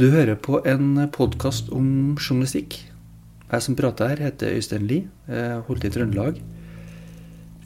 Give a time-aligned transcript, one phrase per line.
[0.00, 2.72] Du hører på en podkast om journalistikk.
[3.50, 5.10] Jeg som prater her, heter Øystein Lie.
[5.66, 6.38] Holdt i Trøndelag.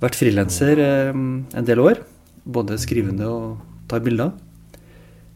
[0.01, 2.01] Vært frilanser eh, en del år.
[2.43, 4.33] Både skrivende og tar bilder.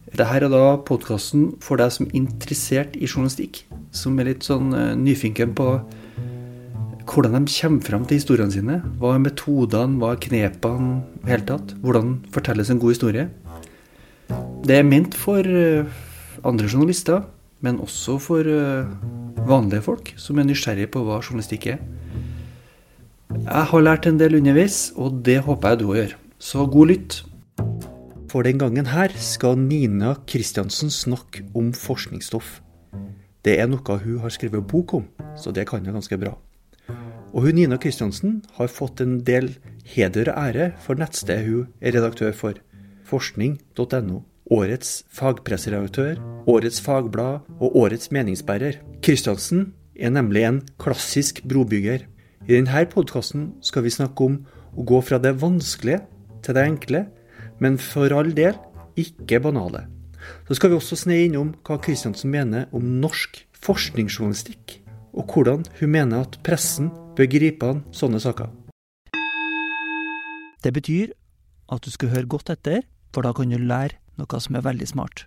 [0.08, 3.62] Dette er da podkasten for deg som er interessert i journalistikk.
[3.94, 8.80] Som er litt sånn eh, nyfinken på hvordan de kommer fram til historiene sine.
[8.98, 11.78] Hva er metodene, hva er knepene i hele tatt?
[11.78, 13.30] Hvordan fortelles en god historie?
[14.66, 15.86] Det er ment for eh,
[16.46, 17.24] andre journalister,
[17.64, 18.90] men også for eh,
[19.48, 21.80] vanlige folk som er nysgjerrige på hva journalistikk er.
[23.38, 26.14] Jeg har lært en del underveis, og det håper jeg du òg gjør.
[26.38, 27.18] Så god lytt.
[28.28, 32.58] For den gangen her skal Nina Kristiansen snakke om forskningsstoff.
[33.44, 36.34] Det er noe hun har skrevet bok om, så det kan jeg ganske bra.
[37.32, 39.54] Og hun Nina Kristiansen har fått en del
[39.88, 42.60] heder og ære for nettstedet hun er redaktør for,
[43.08, 44.22] forskning.no
[44.54, 48.80] årets fagpresseredaktør, årets fagblad og årets meningsbærer.
[49.04, 52.06] Kristiansen er nemlig en klassisk brobygger.
[52.48, 54.40] I denne podkasten skal vi snakke om
[54.78, 56.00] å gå fra det vanskelige
[56.44, 57.04] til det enkle,
[57.60, 58.56] men for all del
[58.98, 59.86] ikke banale.
[60.48, 64.80] Så skal vi også sne innom hva Kristiansen mener om norsk forskningsjournalistikk,
[65.12, 68.50] og hvordan hun mener at pressen bør gripe an sånne saker.
[70.62, 71.14] Det betyr
[71.70, 72.82] at du skal høre godt etter,
[73.14, 75.26] for da kan du lære noe som er veldig smart.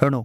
[0.00, 0.22] Hør nå.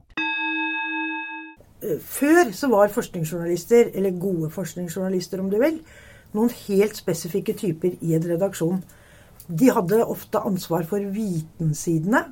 [1.81, 5.80] Før så var forskningsjournalister, eller gode forskningsjournalister om du vil,
[6.36, 8.84] noen helt spesifikke typer i en redaksjon.
[9.50, 12.28] De hadde ofte ansvar for vitensidene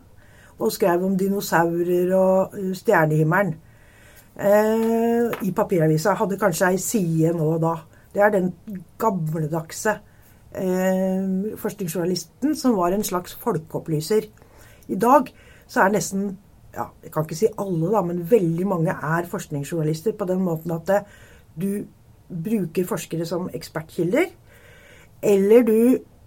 [0.59, 3.55] og skrev om dinosaurer og uh, stjernehimmelen.
[4.39, 6.13] Eh, I papiravisa.
[6.15, 7.73] Hadde kanskje ei side nå og da.
[8.13, 8.53] Det er den
[9.01, 9.97] gamledagse
[10.55, 14.29] eh, forskningsjournalisten som var en slags folkeopplyser.
[14.87, 15.27] I dag
[15.69, 16.31] så er nesten
[16.73, 20.73] ja, Jeg kan ikke si alle, da, men veldig mange er forskningsjournalister på den måten
[20.75, 20.99] at det,
[21.57, 21.85] du
[22.29, 24.27] bruker forskere som ekspertkilder.
[25.25, 25.79] Eller du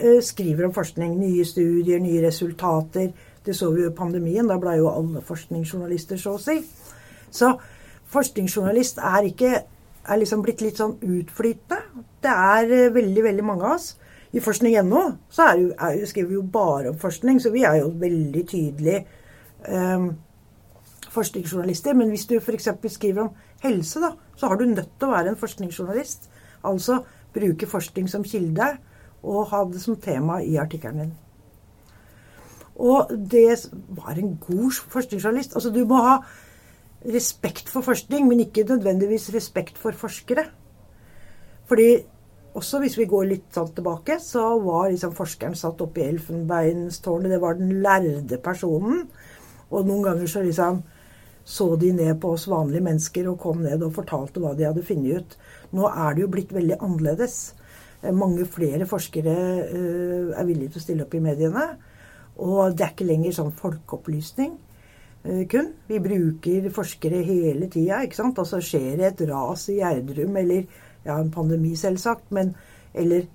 [0.02, 3.12] eh, skriver om forskning, nye studier, nye resultater.
[3.46, 4.48] Det så vi jo i pandemien.
[4.50, 6.58] Da ble jo alle forskningsjournalister, så å si.
[7.30, 7.54] Så
[8.12, 9.54] forskningsjournalist er ikke
[10.02, 12.04] er liksom blitt litt sånn utflytende.
[12.22, 13.92] Det er eh, veldig, veldig mange av oss.
[14.32, 17.90] I forskning.no så er er, skriver vi jo bare om forskning, så vi er jo
[18.00, 19.02] veldig tydelige
[19.68, 20.06] eh,
[21.12, 21.94] forskningsjournalister.
[21.94, 22.68] Men hvis du f.eks.
[22.94, 26.30] skriver om helse, da, så har du nødt til å være en forskningsjournalist.
[26.64, 27.02] Altså
[27.32, 28.76] bruke forskning som kilde,
[29.22, 31.12] og ha det som tema i artikkelen din.
[32.82, 35.54] Og det var en god forskningsjournalist.
[35.54, 36.16] Altså du må ha
[37.12, 40.46] respekt for forskning, men ikke nødvendigvis respekt for forskere.
[41.70, 42.02] Fordi
[42.54, 47.32] også hvis vi går litt sånn tilbake, så var liksom forskeren satt oppe i elfenbeinstårnet.
[47.32, 49.06] Det var den lærde personen.
[49.72, 50.82] Og noen ganger så liksom
[51.44, 54.84] så de ned på oss vanlige mennesker og kom ned og fortalte hva de hadde
[54.86, 55.38] funnet ut.
[55.74, 57.38] Nå er det jo blitt veldig annerledes.
[58.02, 59.34] Eh, mange flere forskere
[59.72, 61.66] uh, er villige til å stille opp i mediene.
[62.42, 64.54] Og det er ikke lenger sånn folkeopplysning
[65.26, 65.72] uh, kun.
[65.90, 68.02] Vi bruker forskere hele tida.
[68.02, 68.38] ikke sant?
[68.38, 70.66] Altså skjer det et ras i Gjerdrum, eller
[71.02, 72.54] ja, en pandemi selvsagt, men,
[72.94, 73.26] eller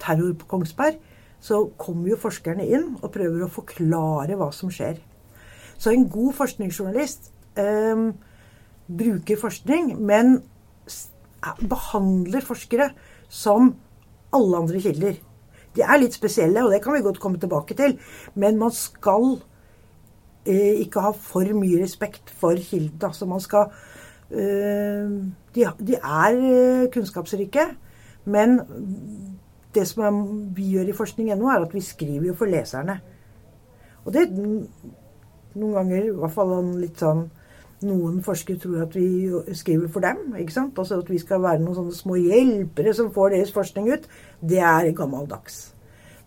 [0.00, 0.94] terror på Kongsberg,
[1.44, 4.96] så kommer jo forskerne inn og prøver å forklare hva som skjer.
[5.78, 8.08] Så en god forskningsjournalist eh,
[8.88, 10.40] bruker forskning, men
[11.70, 12.90] behandler forskere
[13.28, 13.74] som
[14.34, 15.18] alle andre kilder.
[15.76, 17.98] De er litt spesielle, og det kan vi godt komme tilbake til.
[18.34, 19.36] Men man skal
[20.48, 22.98] eh, ikke ha for mye respekt for kilden.
[23.06, 23.70] Altså man skal
[24.30, 25.12] eh,
[25.54, 27.68] de, de, er eh, kunnskapsrike,
[28.24, 28.58] men
[29.74, 30.24] det som
[30.56, 32.98] vi gjør i forskning.no, er at vi skriver jo for leserne.
[34.04, 34.26] Og det
[35.54, 37.28] noen ganger, i hvert fall litt sånn
[37.86, 40.34] noen forskere tror at vi skriver for dem.
[40.38, 40.78] ikke sant?
[40.78, 44.08] Altså At vi skal være noen sånne små hjelpere som får deres forskning ut.
[44.40, 45.74] Det er gammeldags.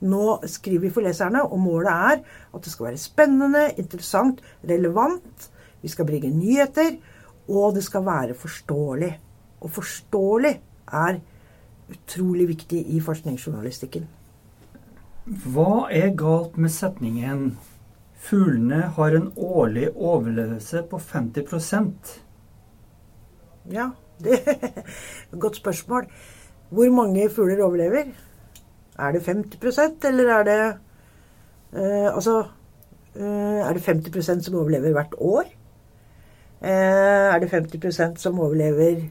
[0.01, 2.21] Nå skriver vi for leserne, og målet er
[2.55, 5.49] at det skal være spennende, interessant, relevant.
[5.81, 6.95] Vi skal bringe nyheter,
[7.49, 9.11] og det skal være forståelig.
[9.61, 10.55] Og forståelig
[10.87, 11.19] er
[11.91, 14.07] utrolig viktig i forskningsjournalistikken.
[15.25, 17.51] Hva er galt med setningen
[18.21, 22.11] Fuglene har en årlig overlevelse på 50%
[23.73, 23.89] Ja,
[24.21, 26.05] det er godt spørsmål.
[26.69, 28.11] Hvor mange fugler overlever?
[28.99, 30.59] Er det 50% eller er det
[31.73, 32.43] uh, Altså
[33.15, 35.43] uh, Er det 50% som overlever hvert år?
[36.61, 36.67] Uh,
[37.33, 39.01] er det 50% som overlever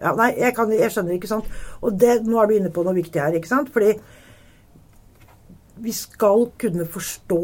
[0.00, 1.44] ja, Nei, jeg, kan, jeg, skjønner ikke sant.
[1.84, 3.68] Og det, nå er du inne på noe viktig her, ikke sant?
[3.72, 3.92] Fordi
[5.84, 7.42] vi skal kunne forstå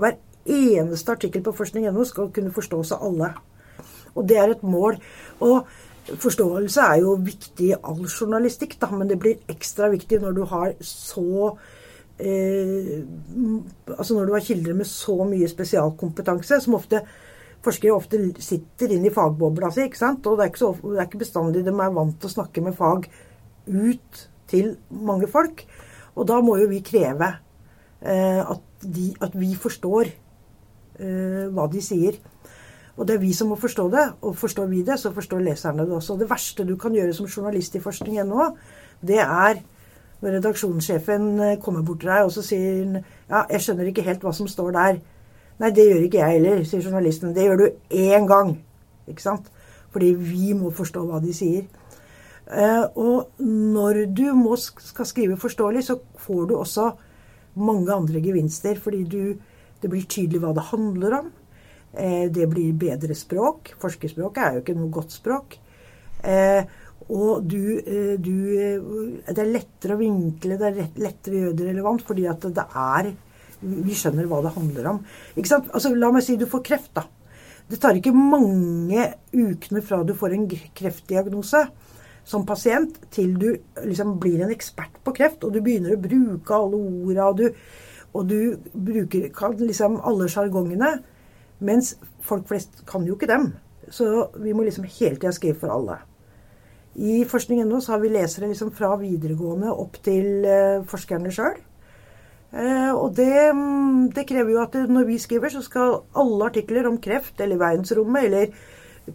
[0.00, 0.18] hver
[0.50, 3.30] eneste artikkel på forskning.no skal kunne forstås av alle.
[4.16, 4.98] Og det er et mål.
[5.46, 5.68] Og
[6.10, 10.44] forståelse er jo viktig i all journalistikk, da, men det blir ekstra viktig når du
[10.50, 11.52] har så
[12.18, 13.02] eh,
[13.96, 17.04] Altså når du har kilder med så mye spesialkompetanse, som ofte
[17.64, 19.84] forskere ofte sitter inn i fagbobla si.
[19.84, 20.26] ikke sant?
[20.26, 22.64] Og det er ikke, så, det er ikke bestandig de er vant til å snakke
[22.64, 23.06] med fag
[23.68, 25.64] ut til mange folk.
[26.16, 27.34] Og da må jo vi kreve
[28.02, 32.16] at, de, at, vi forstår eh, hva de sier.
[32.96, 35.86] Og det er vi som må forstå det, og forstår vi det, så forstår leserne
[35.88, 36.16] det også.
[36.20, 38.50] Det verste du kan gjøre som journalist i forskning.no,
[39.00, 39.60] det er
[40.20, 44.04] når redaksjonssjefen eh, kommer bort til deg og så sier han, ja, jeg skjønner ikke
[44.04, 45.00] helt hva som står der.
[45.60, 47.34] Nei, det gjør ikke jeg heller, sier journalisten.
[47.36, 48.54] Det gjør du én gang.
[49.08, 49.48] Ikke sant?
[49.92, 51.64] Fordi vi må forstå hva de sier.
[52.50, 56.90] Eh, og når du må, skal skrive forståelig, så får du også
[57.58, 58.78] mange andre gevinster.
[58.82, 59.22] Fordi du,
[59.80, 61.32] det blir tydelig hva det handler om.
[61.92, 63.74] Eh, det blir bedre språk.
[63.80, 65.58] Forskerspråket er jo ikke noe godt språk.
[66.22, 66.62] Eh,
[67.10, 71.66] og du, eh, du, Det er lettere å vinkle, det er lettere å gjøre det
[71.72, 73.14] relevant, fordi at det er
[73.60, 74.98] Vi skjønner hva det handler om.
[75.36, 75.66] Ikke sant?
[75.76, 77.02] Altså, la meg si du får kreft, da.
[77.68, 79.02] Det tar ikke mange
[79.34, 81.60] ukene fra du får en kreftdiagnose
[82.30, 83.48] som pasient, til du
[83.82, 87.46] liksom blir en ekspert på kreft, og du begynner å bruke alle orda, og du,
[88.14, 88.38] og du
[88.74, 90.92] bruker liksom alle sjargongene.
[91.66, 93.50] Mens folk flest kan jo ikke dem.
[93.90, 94.06] Så
[94.40, 95.98] vi må liksom hele tida skrive for alle.
[96.94, 101.58] I forskning.no så har vi lesere liksom fra videregående opp til uh, forskerne sjøl.
[102.50, 106.88] Eh, og det, mm, det, krever jo at når vi skriver, så skal alle artikler
[106.88, 108.56] om kreft eller verdensrommet eller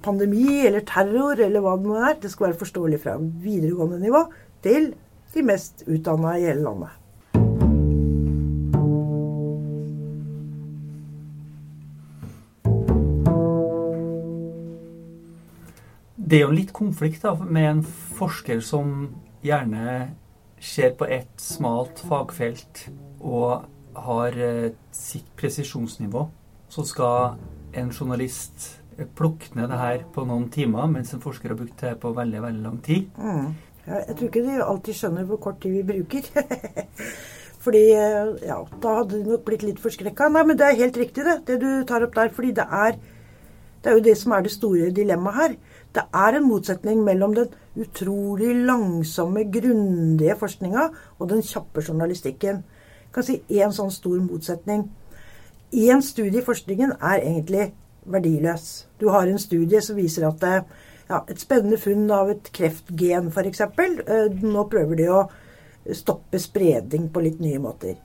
[0.02, 4.26] pandemi eller terror eller hva det nå er, det skal være forståelig fra videregående nivå
[4.66, 4.94] til
[5.36, 7.02] de mest utdanna i hele landet.
[16.26, 17.82] Det er jo litt konflikt da, med en
[18.18, 19.12] forsker som
[19.46, 20.16] gjerne
[20.58, 22.88] ser på ett smalt fagfelt
[23.20, 23.68] og
[24.08, 26.26] har eh, sitt presisjonsnivå.
[26.74, 27.38] Så skal
[27.78, 28.82] en journalist
[29.16, 32.42] plukke ned det her på noen timer, mens en forsker har brukt det på veldig
[32.44, 33.10] veldig lang tid.
[33.18, 33.50] Mm.
[33.86, 36.30] Ja, jeg tror ikke de alltid skjønner hvor kort tid vi bruker.
[37.66, 40.30] fordi eh, ja, da hadde de nok blitt litt forskrekka.
[40.32, 42.32] Nei, men det er helt riktig, det, det du tar opp der.
[42.34, 42.98] Fordi det er,
[43.84, 45.56] det er jo det som er det store dilemmaet her.
[45.96, 50.90] Det er en motsetning mellom den utrolig langsomme, grundige forskninga
[51.20, 52.64] og den kjappe journalistikken.
[53.06, 54.90] Jeg kan si én sånn stor motsetning.
[55.76, 57.70] Én studie i forskningen er egentlig
[58.06, 58.86] verdiløs.
[59.00, 60.44] Du har en studie som viser at
[61.10, 63.62] ja, et spennende funn av et kreftgen f.eks.
[63.62, 65.24] Eh, nå prøver de å
[65.94, 67.98] stoppe spredning på litt nye måter.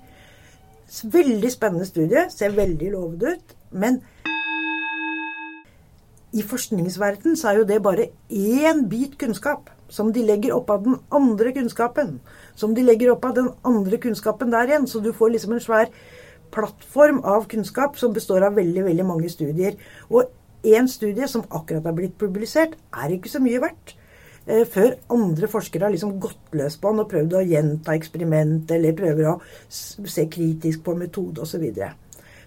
[0.91, 2.27] Veldig spennende studie.
[2.33, 3.55] Ser veldig lovende ut.
[3.71, 4.01] Men
[6.37, 10.85] i forskningsverden så er jo det bare én bit kunnskap som de legger opp av
[10.85, 12.19] den andre kunnskapen.
[12.55, 14.87] Som de legger opp av den andre kunnskapen der igjen.
[14.87, 15.89] Så du får liksom en svær
[16.55, 19.79] plattform av kunnskap som består av veldig, veldig mange studier.
[20.11, 20.31] Og
[20.67, 23.97] én studie som akkurat har blitt publisert, er ikke så mye verdt.
[24.47, 28.71] Eh, før andre forskere har liksom gått løs på den og prøvd å gjenta eksperiment,
[28.71, 29.39] eller prøver å
[29.71, 31.53] se kritisk på metode osv.
[31.53, 31.93] Så, videre.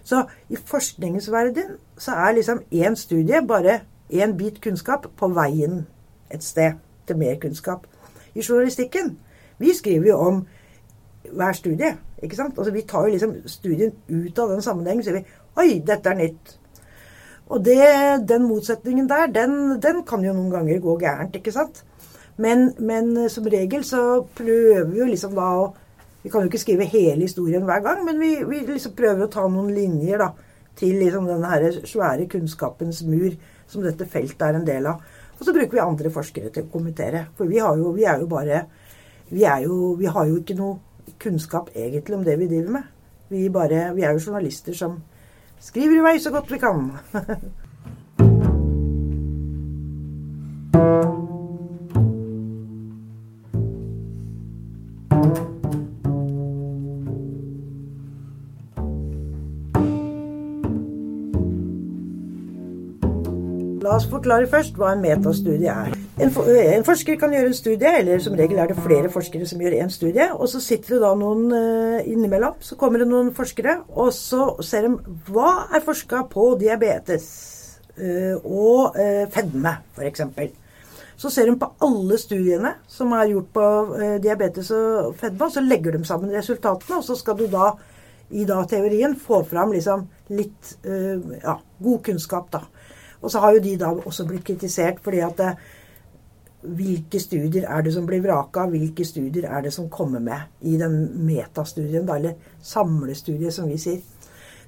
[0.04, 3.80] Så i forskningens verden så er liksom én studie bare
[4.10, 5.86] én bit kunnskap på veien
[6.30, 7.86] et sted til mer kunnskap.
[8.34, 9.14] I journalistikken
[9.58, 10.42] vi skriver jo om
[11.32, 11.94] hver studie.
[12.22, 12.58] ikke sant?
[12.58, 15.24] Altså Vi tar jo liksom studien ut av den sammenhengen og sier vi,
[15.56, 16.56] Oi, dette er nytt.
[17.52, 17.78] Og det,
[18.28, 21.84] den motsetningen der, den, den, kan jo noen ganger gå gærent, ikke sant?
[22.36, 25.66] Men, men som regel så prøver vi jo liksom da å
[26.24, 29.32] vi kan jo ikke skrive hele historien hver gang, men vi, vi liksom prøver å
[29.32, 30.30] ta noen linjer da,
[30.72, 33.34] til liksom denne her svære kunnskapens mur
[33.68, 35.02] som dette feltet er en del av.
[35.36, 37.26] Og så bruker vi andre forskere til å kommentere.
[37.36, 38.62] For vi, jo, vi er jo bare
[39.28, 40.78] vi, er jo, vi, har jo ikke noe
[41.18, 42.82] kunnskap egentlig om det vi driver med.
[43.28, 44.98] Vi, bare, vi er jo journalister som
[45.60, 46.90] skriver i vei så godt vi kan.
[63.84, 66.03] La oss forklare først hva en metastudie er.
[66.14, 69.62] En, en, forsker kan gjøre en studie, eller som regel er det flere forskere som
[69.62, 70.28] gjør én studie.
[70.30, 72.60] Og så sitter det da noen uh, innimellom.
[72.62, 77.26] Så kommer det noen forskere, og så ser de hva er forska på diabetes
[77.98, 80.22] uh, og uh, fedme, f.eks.
[81.18, 83.66] Så ser de på alle studiene som er gjort på
[84.22, 87.72] diabetes og fedme, og så legger de sammen resultatene, og så skal du da
[88.34, 90.02] i da teorien få fram liksom
[90.34, 91.54] litt ja,
[91.86, 92.64] god kunnskap, da.
[93.22, 95.38] Og så har jo de da også blitt kritisert fordi at
[96.64, 98.66] hvilke studier er det som blir vraka?
[98.72, 104.00] Hvilke studier er det som kommer med i den metastudien, eller samlestudiet, som vi sier.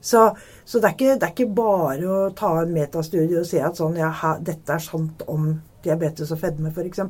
[0.00, 0.28] Så,
[0.64, 3.78] så det, er ikke, det, er ikke, bare å ta en metastudie og si at
[3.78, 4.12] sånn, ja,
[4.44, 5.48] dette er sant om
[5.82, 7.02] diabetes og fedme, f.eks.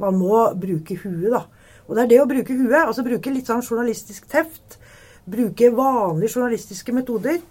[0.00, 1.44] Man må bruke huet, da.
[1.84, 2.80] Og det er det å bruke huet.
[2.80, 4.78] Altså bruke litt sånn journalistisk teft.
[5.28, 7.42] Bruke vanlige journalistiske metoder.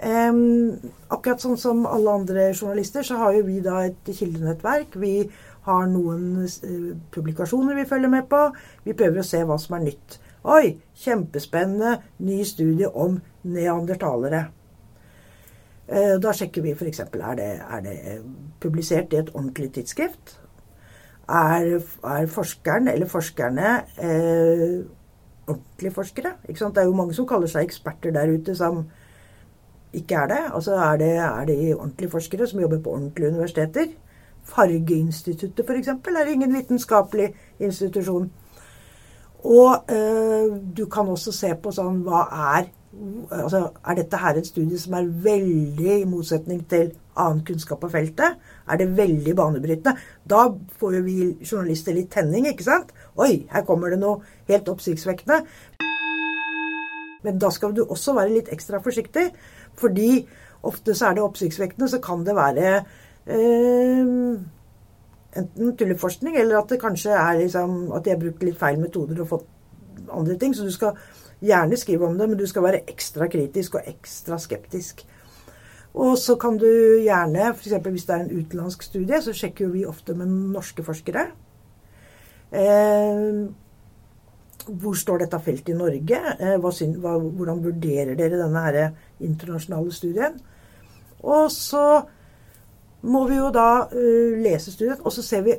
[0.00, 0.78] Um,
[1.12, 4.96] akkurat sånn som alle andre journalister, så har jo vi da et kildenettverk.
[5.00, 5.14] Vi
[5.66, 8.42] har noen uh, publikasjoner vi følger med på.
[8.84, 10.18] Vi prøver å se hva som er nytt.
[10.48, 14.46] Oi, kjempespennende ny studie om neandertalere.
[15.90, 17.02] Uh, da sjekker vi f.eks.
[17.10, 17.98] Er, er det
[18.62, 20.38] publisert i et ordentlig tidsskrift.
[21.30, 24.80] Er, er forskeren eller forskerne eh,
[25.46, 26.32] ordentlige forskere?
[26.46, 28.82] Det er jo mange som kaller seg eksperter der ute, som
[29.94, 30.40] ikke er det.
[30.54, 33.86] Altså er det, er det ordentlige forskere som jobber på ordentlige universiteter.
[34.44, 35.88] Fargeinstituttet f.eks.
[35.88, 38.30] er ingen vitenskapelig institusjon.
[39.44, 42.66] Og øh, du kan også se på sånn Hva er
[43.32, 47.88] altså, Er dette her et studie som er veldig i motsetning til annen kunnskap på
[47.92, 48.36] feltet?
[48.68, 49.96] Er det veldig banebrytende?
[50.28, 50.48] Da
[50.80, 52.92] får jo vi journalister litt tenning, ikke sant?
[53.16, 55.40] Oi, her kommer det noe helt oppsiktsvekkende.
[57.24, 59.26] Men da skal du også være litt ekstra forsiktig,
[59.76, 60.24] fordi
[60.64, 62.80] ofte så er det oppsiktsvekkende, så kan det være
[65.36, 69.20] enten tulleforskning, eller at det kanskje er liksom at de har brukt litt feil metoder
[69.22, 69.46] og fått
[70.10, 70.54] andre ting.
[70.56, 70.98] Så du skal
[71.40, 75.06] gjerne skrive om det, men du skal være ekstra kritisk og ekstra skeptisk.
[75.94, 76.68] Og så kan du
[77.02, 77.74] gjerne, f.eks.
[77.82, 81.24] hvis det er en utenlandsk studie, så sjekker jo vi ofte med norske forskere.
[82.50, 83.48] Eh,
[84.70, 86.20] hvor står dette feltet i Norge?
[86.38, 88.78] Eh, hva, hvordan vurderer dere denne her
[89.18, 90.38] internasjonale studien?
[91.26, 91.84] Og så
[93.02, 95.56] må vi jo da uh, lese studien, og så ser vi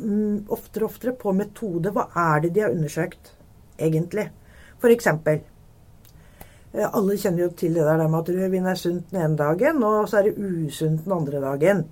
[0.00, 1.92] um, oftere og oftere på metode.
[1.94, 3.32] Hva er det de har undersøkt,
[3.78, 4.28] egentlig?
[4.80, 5.42] For eksempel
[6.74, 9.82] uh, Alle kjenner jo til det der med at rødvin er sunt den ene dagen,
[9.86, 11.84] og så er det usunt den andre dagen.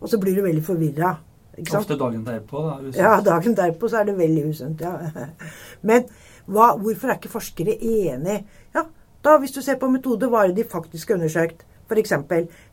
[0.00, 1.16] Og så blir du veldig forvirra.
[1.56, 2.76] Ofte dagen derpå, da.
[2.82, 2.98] Usunt.
[3.00, 4.80] Ja, dagen derpå så er det veldig usunt.
[4.80, 5.26] ja.
[5.88, 6.04] Men
[6.46, 8.42] hva, hvorfor er ikke forskere enig?
[8.74, 8.84] Ja,
[9.24, 11.64] da Hvis du ser på metode, hva er det de faktisk har undersøkt?
[11.86, 12.12] F.eks.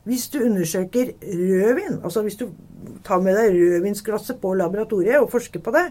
[0.04, 2.48] hvis du undersøker rødvin, altså hvis du
[3.04, 5.86] tar med deg rødvinsglasset på laboratoriet og forsker på det,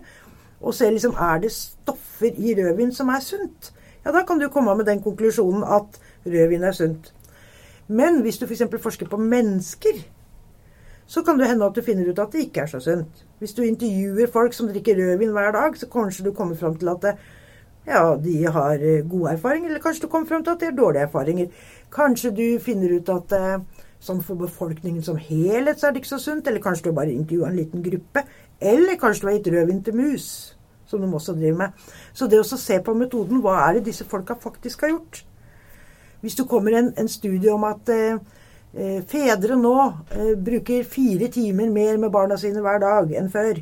[0.61, 3.73] og ser liksom er det stoffer i rødvin som er sunt,
[4.05, 7.13] ja, da kan du komme med den konklusjonen at rødvin er sunt.
[7.87, 8.63] Men hvis du f.eks.
[8.71, 10.03] For forsker på mennesker,
[11.05, 13.25] så kan det hende at du finner ut at det ikke er så sunt.
[13.39, 16.89] Hvis du intervjuer folk som drikker rødvin hver dag, så kanskje du kommer fram til
[16.89, 17.15] at det,
[17.87, 20.77] ja, de har eh, gode erfaringer, eller kanskje du kommer fram til at de har
[20.77, 21.65] dårlige erfaringer.
[21.93, 26.13] Kanskje du finner ut at eh, sånn for befolkningen som helhet så er det ikke
[26.13, 28.25] så sunt, eller kanskje du bare intervjua en liten gruppe.
[28.59, 30.27] Eller kanskje du har gitt rødvin til mus,
[30.87, 31.89] som de også driver med.
[32.13, 35.25] Så det å se på metoden, hva er det disse folka faktisk har gjort?
[36.23, 38.21] Hvis du kommer en, en studie om at eh,
[38.73, 39.73] Eh, fedre nå
[40.17, 43.59] eh, bruker fire timer mer med barna sine hver dag enn før.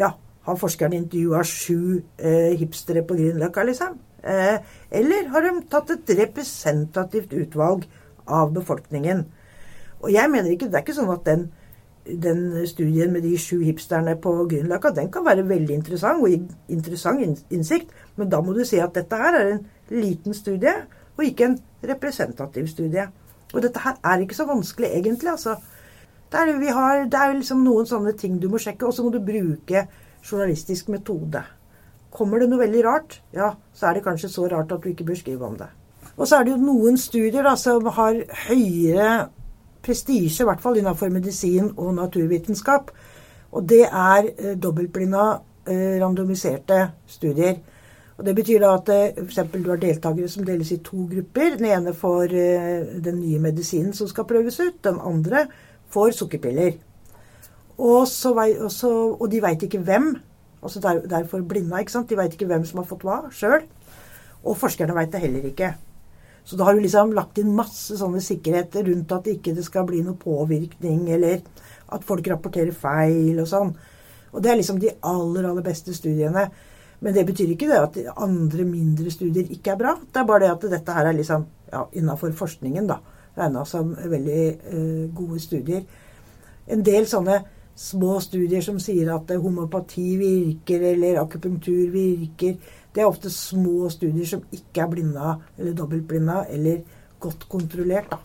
[0.00, 0.14] Ja,
[0.44, 3.98] har forskerne intervjua sju eh, hipstere på Grünerløkka, liksom?
[4.24, 4.58] Eh,
[4.90, 7.86] eller har de tatt et representativt utvalg
[8.26, 9.24] av befolkningen?
[10.04, 11.46] Og jeg mener ikke, Det er ikke sånn at den,
[12.04, 16.42] den studien med de sju hipsterne på Grünerløkka den kan være veldig interessant og gi
[16.68, 20.74] interessant innsikt, men da må du si at dette her er en liten studie
[21.16, 23.08] og ikke en representativ studie.
[23.54, 25.56] Og dette her er ikke så vanskelig egentlig, altså.
[26.32, 29.12] Det er, har, det er liksom noen sånne ting du må sjekke, og så må
[29.14, 29.84] du bruke
[30.24, 31.42] journalistisk metode.
[32.14, 35.06] Kommer det noe veldig rart, ja, så er det kanskje så rart at du ikke
[35.08, 35.68] bør skrive om det.
[36.16, 39.08] Og så er det jo noen studier da, som har høyere
[39.84, 42.92] prestisje, i hvert fall innenfor medisin og naturvitenskap.
[43.54, 45.24] Og det er eh, dobbeltblinda,
[45.66, 47.58] eh, randomiserte studier.
[48.16, 49.40] Og Det betyr da at eh, f.eks.
[49.52, 51.56] du har deltakere som deles i to grupper.
[51.58, 54.78] Den ene får eh, den nye medisinen som skal prøves ut.
[54.84, 55.46] Den andre
[55.90, 56.76] får sukkerpiller.
[57.78, 60.14] Og, så, og de veit ikke hvem.
[60.62, 61.78] altså der, Derfor blinda.
[61.78, 62.08] ikke sant?
[62.08, 63.64] De veit ikke hvem som har fått hva sjøl.
[64.44, 65.74] Og forskerne veit det heller ikke.
[66.44, 69.86] Så da har du liksom lagt inn masse sånne sikkerheter rundt at det ikke skal
[69.88, 71.40] bli noe påvirkning, eller
[71.94, 73.72] at folk rapporterer feil og sånn.
[74.34, 76.44] Og det er liksom de aller, aller beste studiene.
[77.00, 79.96] Men det betyr ikke det at andre mindre studier ikke er bra.
[80.04, 83.00] Det er bare det at dette her er liksom ja, innafor forskningen, da.
[83.34, 85.82] Regna som veldig uh, gode studier.
[86.70, 87.40] En del sånne
[87.74, 92.56] små studier som sier at homopati virker, eller akupunktur virker.
[92.94, 96.82] Det er ofte små studier som ikke er blinda eller dobbeltblinda eller
[97.20, 98.10] godt kontrollert.
[98.10, 98.18] da.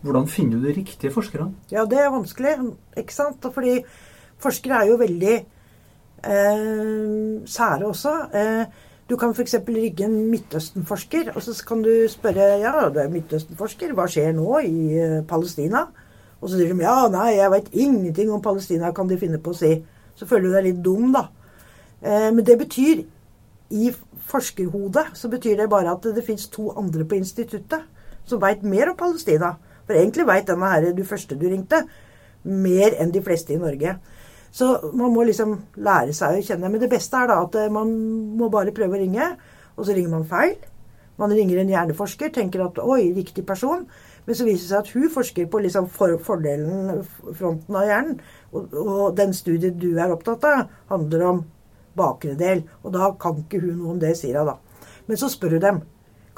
[0.00, 1.52] Hvordan finner du de riktige forskerne?
[1.70, 2.56] Ja, det er vanskelig,
[2.96, 3.44] ikke sant?
[3.52, 3.82] Fordi
[4.40, 5.34] forskere er jo veldig
[6.24, 8.14] eh, sære også.
[8.32, 8.64] Eh,
[9.10, 9.58] du kan f.eks.
[9.68, 14.60] rigge en Midtøsten-forsker, og så kan du spørre ja, du er Midtøsten-forsker, hva skjer nå
[14.64, 15.84] i eh, Palestina?
[16.40, 19.52] Og så sier de ja, nei, jeg veit ingenting om Palestina, kan de finne på
[19.52, 19.74] å si.
[20.16, 21.26] Så føler du deg litt dum, da.
[22.00, 23.02] Eh, men det betyr
[23.70, 23.90] i
[24.30, 27.84] forskerhodet så betyr det bare at det fins to andre på instituttet
[28.26, 29.54] som veit mer om Palestina.
[29.86, 31.84] For egentlig veit denne her, du første du ringte,
[32.44, 33.96] mer enn de fleste i Norge.
[34.50, 34.66] Så
[34.96, 36.70] man må liksom lære seg å kjenne.
[36.70, 37.92] Men det beste er da at eh, man
[38.38, 39.32] må bare prøve å ringe,
[39.76, 40.56] og så ringer man feil.
[41.20, 43.84] Man ringer en hjerneforsker, tenker at oi, riktig person.
[44.30, 47.00] Men så viser det seg at hun forsker på liksom for, fordelen,
[47.34, 48.20] fronten av hjernen.
[48.54, 51.40] Og, og, den studien du er opptatt av, handler om
[51.98, 52.62] bakre del.
[52.84, 54.86] Og da kan ikke hun noe om det, sier hun da.
[55.10, 55.82] Men så spør hun dem.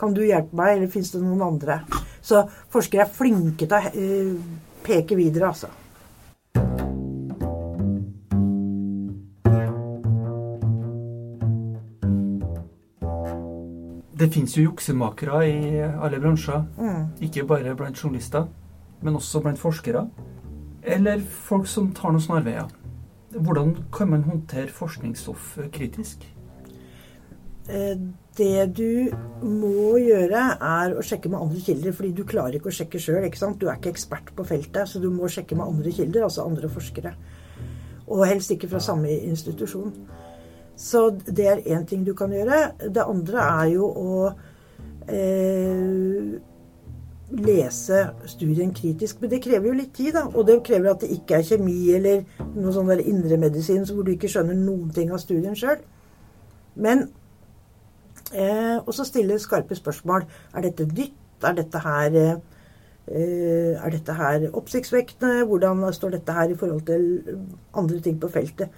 [0.01, 1.83] Kan du hjelpe meg, eller fins det noen andre?
[2.25, 2.41] Så
[2.73, 4.41] forskere er flinke til å uh,
[4.89, 5.69] peke videre, altså.
[14.23, 16.61] Det fins jo juksemakere i alle bransjer.
[16.79, 17.07] Mm.
[17.27, 18.45] Ikke bare blant journalister,
[19.03, 20.05] men også blant forskere.
[20.83, 22.71] Eller folk som tar noen snarveier.
[23.35, 26.23] Hvordan kan man håndtere forskningsstoff kritisk?
[27.67, 27.99] Eh,
[28.39, 29.11] det du
[29.43, 31.99] må gjøre, er å sjekke med andre kilder.
[31.99, 33.27] Fordi du klarer ikke å sjekke sjøl.
[33.59, 36.71] Du er ikke ekspert på feltet, så du må sjekke med andre kilder, altså andre
[36.71, 37.17] forskere.
[38.07, 39.91] Og helst ikke fra samme institusjon.
[40.77, 42.73] Så det er én ting du kan gjøre.
[42.89, 44.31] Det andre er jo å
[45.09, 46.41] eh,
[47.33, 49.21] lese studien kritisk.
[49.21, 50.27] Men det krever jo litt tid, da.
[50.33, 52.23] Og det krever at det ikke er kjemi eller
[52.55, 55.83] noe sånn der indremedisin hvor du ikke skjønner noen ting av studien sjøl.
[56.75, 57.09] Men
[58.33, 60.27] eh, også stille skarpe spørsmål.
[60.57, 61.19] Er dette nytt?
[61.43, 62.41] Er dette her eh,
[63.13, 65.43] er dette her oppsiktsvekkende?
[65.51, 67.39] Hvordan står dette her i forhold til
[67.75, 68.71] andre ting på feltet?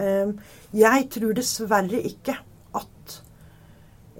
[0.00, 0.38] Ehm,
[0.72, 2.36] jeg tror dessverre ikke
[2.78, 3.16] at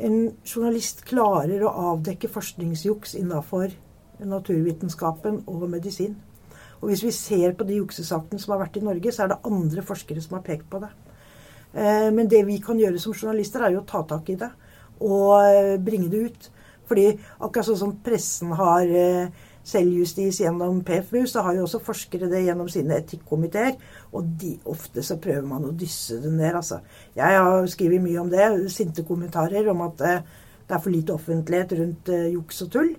[0.03, 3.73] en journalist klarer å avdekke forskningsjuks innafor
[4.23, 6.19] naturvitenskapen og medisin.
[6.83, 9.43] Og hvis vi ser på de juksesakene som har vært i Norge, så er det
[9.47, 10.91] andre forskere som har pekt på det.
[11.75, 14.51] Ehm, men det vi kan gjøre som journalister, er jo å ta tak i det
[15.03, 16.51] og eh, bringe det ut.
[16.89, 17.07] Fordi
[17.41, 19.31] akkurat sånn som pressen har eh,
[19.65, 23.77] selvjustis gjennom PFU, så har jo også forskere det gjennom sine etikkomiteer.
[24.13, 26.81] Og de, ofte så prøver man å dysse det ned, altså.
[27.17, 28.49] Jeg har skrevet mye om det.
[28.75, 30.23] Sinte kommentarer om at eh,
[30.67, 32.95] det er for lite offentlighet rundt eh, juks og tull.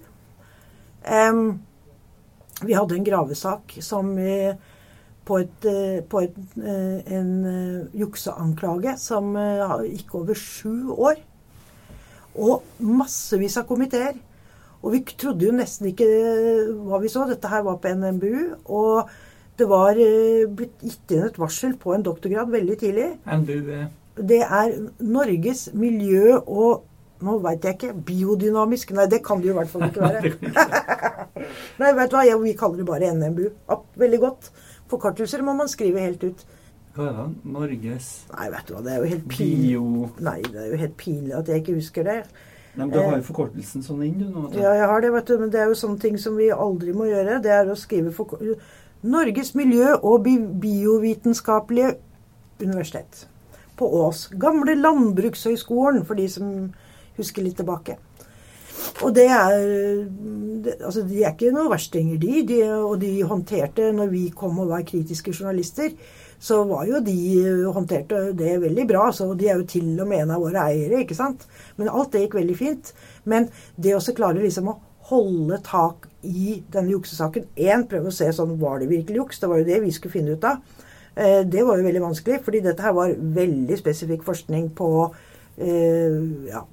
[1.04, 1.60] Um,
[2.64, 4.56] vi hadde en gravesak som eh,
[5.26, 9.36] på, et, eh, på et, eh, en eh, jukseanklage som
[9.88, 11.22] gikk over sju år.
[12.36, 14.18] Og massevis av komiteer.
[14.84, 16.08] Og vi trodde jo nesten ikke
[16.84, 17.26] hva vi så.
[17.30, 18.40] Dette her var på NMBU.
[18.76, 19.10] Og
[19.60, 23.12] det var eh, blitt gitt inn et varsel på en doktorgrad veldig tidlig.
[23.24, 23.78] NBU
[24.30, 26.84] Det er Norges miljø- og
[27.24, 27.94] nå veit jeg ikke.
[28.08, 28.92] Biodynamisk?
[28.98, 30.34] Nei, det kan det jo i hvert fall ikke være.
[31.82, 32.40] Nei, vet du hva?
[32.44, 33.46] Vi kaller det bare NMBU.
[34.04, 34.52] Veldig godt.
[34.92, 36.44] Forkortelser må man skrive helt ut.
[36.94, 37.28] Hva er det?
[37.50, 39.62] Norges Nei, vet du hva, det er jo helt pinlig.
[39.64, 40.10] Bio...
[40.28, 42.18] Nei, det er jo helt pinlig at jeg ikke husker det.
[42.76, 44.48] Nei, men Du har jo forkortelsen sånn inn, du nå.
[44.58, 45.36] Ja, jeg har det, vet du.
[45.38, 47.42] Men det er jo sånne ting som vi aldri må gjøre.
[47.44, 48.34] Det er å skrive for
[49.04, 50.24] Norges miljø- og
[50.64, 51.98] biovitenskapelige
[52.64, 53.28] universitet.
[53.78, 54.30] På Ås.
[54.40, 56.74] Gamle Landbrukshøgskolen, for de som
[57.18, 57.98] husker litt tilbake.
[59.04, 59.54] Og det er
[60.64, 62.60] det, Altså, de er ikke noen verstinger, de, de.
[62.74, 65.94] Og de håndterte, når vi kom og var kritiske journalister,
[66.44, 69.06] så var jo de eh, håndterte det veldig bra.
[69.16, 71.46] Så de er jo til og med en av våre eiere, ikke sant.
[71.80, 72.92] Men alt det gikk veldig fint.
[73.30, 73.48] Men
[73.80, 78.54] det å klare liksom å holde tak i denne juksesaken Én, prøve å se sånn
[78.62, 79.42] Var det virkelig juks?
[79.42, 80.62] Det var jo det vi skulle finne ut av.
[81.16, 84.90] Eh, det var jo veldig vanskelig, fordi dette her var veldig spesifikk forskning på
[85.58, 86.66] eh, ja,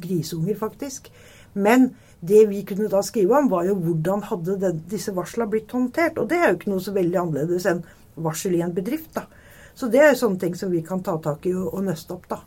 [0.00, 1.12] grisunger, faktisk.
[1.52, 1.90] Men
[2.20, 6.20] det vi kunne da skrive om, var jo hvordan hadde disse varslene blitt håndtert.
[6.20, 7.84] Og det er jo ikke noe så veldig annerledes enn
[8.24, 9.12] varsel i en bedrift.
[9.14, 9.26] da.
[9.74, 12.28] Så det er sånne ting som vi kan ta tak i og, og nøste opp.
[12.28, 12.40] da.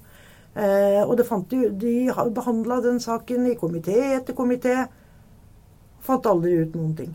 [0.53, 4.83] Eh, og det fant jo, de behandla den saken i komité etter komité.
[6.03, 7.13] Fant aldri ut noen ting.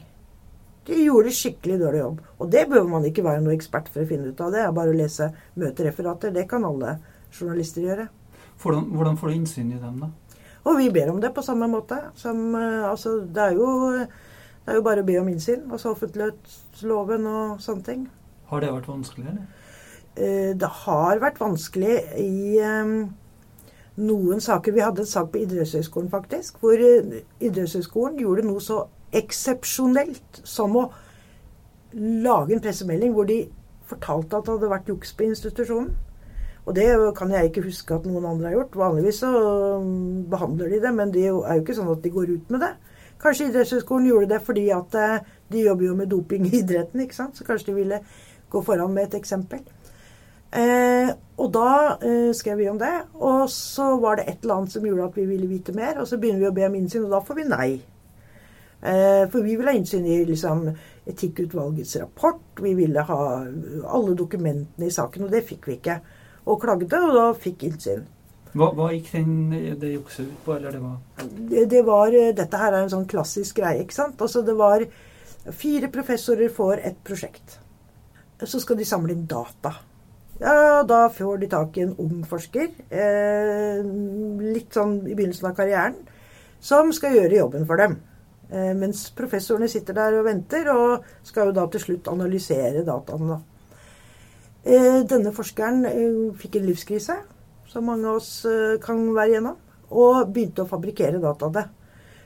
[0.89, 2.21] De gjorde skikkelig dårlig jobb.
[2.41, 4.55] Og det bør man ikke være noe ekspert for å finne ut av.
[4.55, 5.29] Det er bare å lese
[5.61, 6.33] møtereferater.
[6.33, 6.97] Det kan alle
[7.29, 8.09] journalister gjøre.
[8.63, 10.09] Hvordan, hvordan får du innsyn i dem, da?
[10.67, 12.01] Og vi ber om det på samme måte.
[12.19, 13.69] Som, eh, altså, det, er jo,
[14.65, 15.69] det er jo bare å be om innsyn.
[15.69, 18.09] Altså offentlighetsloven og sånne ting.
[18.49, 19.49] Har det vært vanskelig, eller?
[20.19, 22.95] Eh, det har vært vanskelig i um,
[24.03, 24.75] noen saker.
[24.75, 28.83] Vi hadde en sak på Idrettshøgskolen, faktisk, hvor idrettshøyskolen Idrettshøgskolen gjorde noe så
[29.19, 30.89] eksepsjonelt som å
[31.97, 33.47] lage en pressemelding hvor de
[33.89, 35.95] fortalte at det hadde vært juks på institusjonen.
[36.69, 38.77] Og det kan jeg ikke huske at noen andre har gjort.
[38.77, 39.31] Vanligvis så
[39.81, 42.65] um, behandler de det, men det er jo ikke sånn at de går ut med
[42.67, 42.75] det.
[43.23, 47.17] Kanskje idrettshøyskolen gjorde det fordi at eh, de jobber jo med doping i idretten, ikke
[47.17, 47.39] sant.
[47.39, 48.03] Så kanskje de ville
[48.51, 49.65] gå foran med et eksempel.
[50.49, 52.95] Eh, og da eh, skrev vi om det.
[53.21, 56.01] Og så var det et eller annet som gjorde at vi ville vite mer.
[56.01, 57.71] Og så begynner vi å be om innsyn, og da får vi nei.
[58.79, 60.69] Eh, for vi ville ha innsyn i liksom,
[61.09, 62.63] Etikkutvalgets rapport.
[62.63, 63.25] Vi ville ha
[63.89, 65.99] alle dokumentene i saken, og det fikk vi ikke.
[66.49, 68.07] Og klagde, og da fikk innsyn.
[68.57, 69.33] Hva, hva gikk den,
[69.79, 73.05] det jukset ut på, eller det var det, det, var Dette her er en sånn
[73.11, 74.23] klassisk greie, ikke sant.
[74.25, 74.87] Altså det var
[75.55, 77.59] fire professorer får et prosjekt.
[78.47, 79.73] Så skal de samle inn data.
[80.39, 83.81] Ja, da får de tak i en ung forsker, eh,
[84.55, 85.97] litt sånn i begynnelsen av karrieren,
[86.61, 87.97] som skal gjøre jobben for dem.
[88.51, 93.43] Eh, mens professorene sitter der og venter, og skal jo da til slutt analysere dataene.
[94.65, 97.17] Eh, denne forskeren eh, fikk en livskrise,
[97.69, 98.47] som mange av oss
[98.81, 99.59] kan være igjennom,
[99.91, 101.67] og begynte å fabrikkere dataene.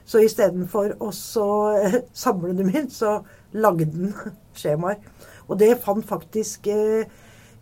[0.06, 4.14] Så istedenfor å samle dem inn, så lagde den
[4.54, 5.00] skjemaer.
[5.48, 6.68] Og det fant faktisk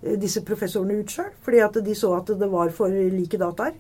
[0.01, 3.75] disse professorene ut sjøl, fordi at de så at det var for like dataer.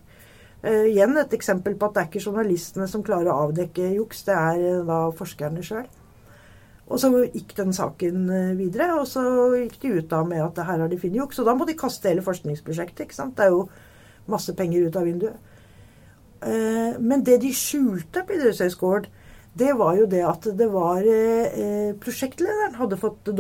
[0.61, 4.27] Eh, igjen et eksempel på at det er ikke journalistene som klarer å avdekke juks,
[4.27, 5.87] det er uh, da forskerne sjøl.
[6.91, 9.23] Og så gikk den saken uh, videre, og så
[9.55, 11.41] gikk de ut da med at her har de funnet juks.
[11.41, 13.07] Og da må de kaste hele forskningsprosjektet.
[13.07, 13.39] ikke sant?
[13.39, 13.65] Det er jo
[14.31, 15.47] masse penger ut av vinduet.
[17.01, 19.11] men det de skjulte på Idrettshøgskolen,
[19.59, 21.07] det var jo det at det var
[22.01, 23.31] Prosjektlederen hadde fått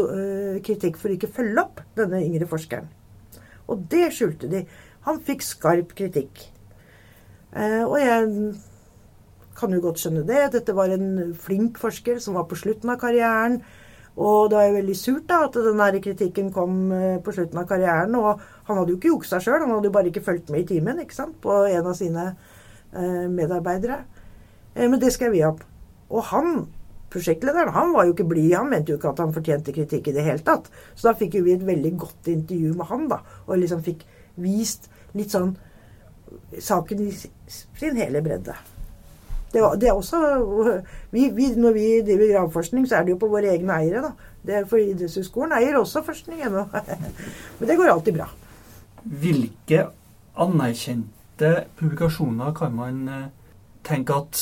[0.66, 2.88] kritikk for ikke å følge opp denne yngre forskeren.
[3.70, 4.64] Og det skjulte de.
[5.06, 6.48] Han fikk skarp kritikk.
[7.54, 8.54] Eh, og jeg
[9.58, 10.42] kan jo godt skjønne det.
[10.56, 13.60] Dette var en flink forsker som var på slutten av karrieren.
[14.20, 17.68] Og det var jo veldig surt da, at den kritikken kom eh, på slutten av
[17.70, 18.16] karrieren.
[18.18, 20.70] Og han hadde jo ikke juksa sjøl, han hadde jo bare ikke fulgt med i
[20.74, 24.02] timen ikke sant, på en av sine eh, medarbeidere.
[24.74, 25.62] Eh, men det skal vi opp.
[26.10, 26.64] Og han,
[27.10, 28.52] prosjektlederen, han var jo ikke blid.
[28.56, 30.70] Han mente jo ikke at han fortjente kritikk i det hele tatt.
[30.94, 33.20] Så da fikk jo vi et veldig godt intervju med han, da.
[33.46, 34.04] Og liksom fikk
[34.40, 35.54] vist litt sånn
[36.62, 38.54] saken i sin hele bredde.
[39.50, 40.18] Det, det er også
[41.14, 44.02] vi, vi, Når vi driver gravforskning, så er det jo på våre egne eiere.
[44.10, 44.30] da.
[44.46, 46.64] Det er for Idrettshøgskolen eier også forskning ennå.
[47.58, 48.30] Men det går alltid bra.
[49.02, 49.86] Hvilke
[50.40, 53.26] anerkjente publikasjoner kan man eh,
[53.84, 54.40] tenke at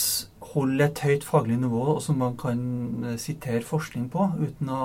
[0.58, 2.60] holder et høyt faglig nivå, og som man kan
[3.04, 4.82] eh, sitere forskning på, uten å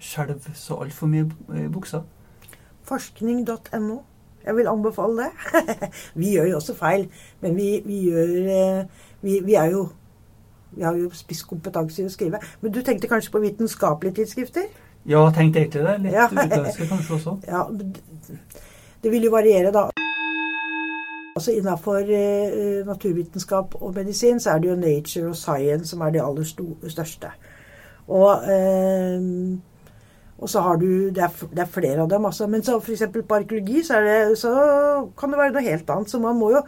[0.00, 2.02] skjelve så altfor mye i buksa?
[2.88, 4.00] Forskning.no.
[4.40, 5.30] Jeg vil anbefale det.
[6.20, 7.08] vi gjør jo også feil,
[7.42, 9.88] men vi, vi gjør eh, vi, vi, er jo
[10.70, 12.38] Vi har jo spisskompetanse i å skrive.
[12.62, 14.70] Men du tenkte kanskje på vitenskapelige tidsskrifter?
[15.04, 15.96] Ja, tenkte egentlig det.
[16.04, 16.28] Litt ja.
[16.30, 17.38] utenlandske kanskje også.
[17.50, 17.66] Ja,
[19.02, 19.88] det vil jo variere, da.
[21.40, 26.12] Altså Innafor eh, naturvitenskap og medisin så er det jo nature og science som er
[26.12, 27.30] de aller største.
[28.12, 29.24] Og eh,
[30.40, 32.46] og så har du Det er, det er flere av dem, altså.
[32.46, 33.02] Men så f.eks.
[33.12, 34.52] på arkeologi så, det, så,
[35.16, 36.10] kan det være noe helt annet.
[36.10, 36.62] Så man må jo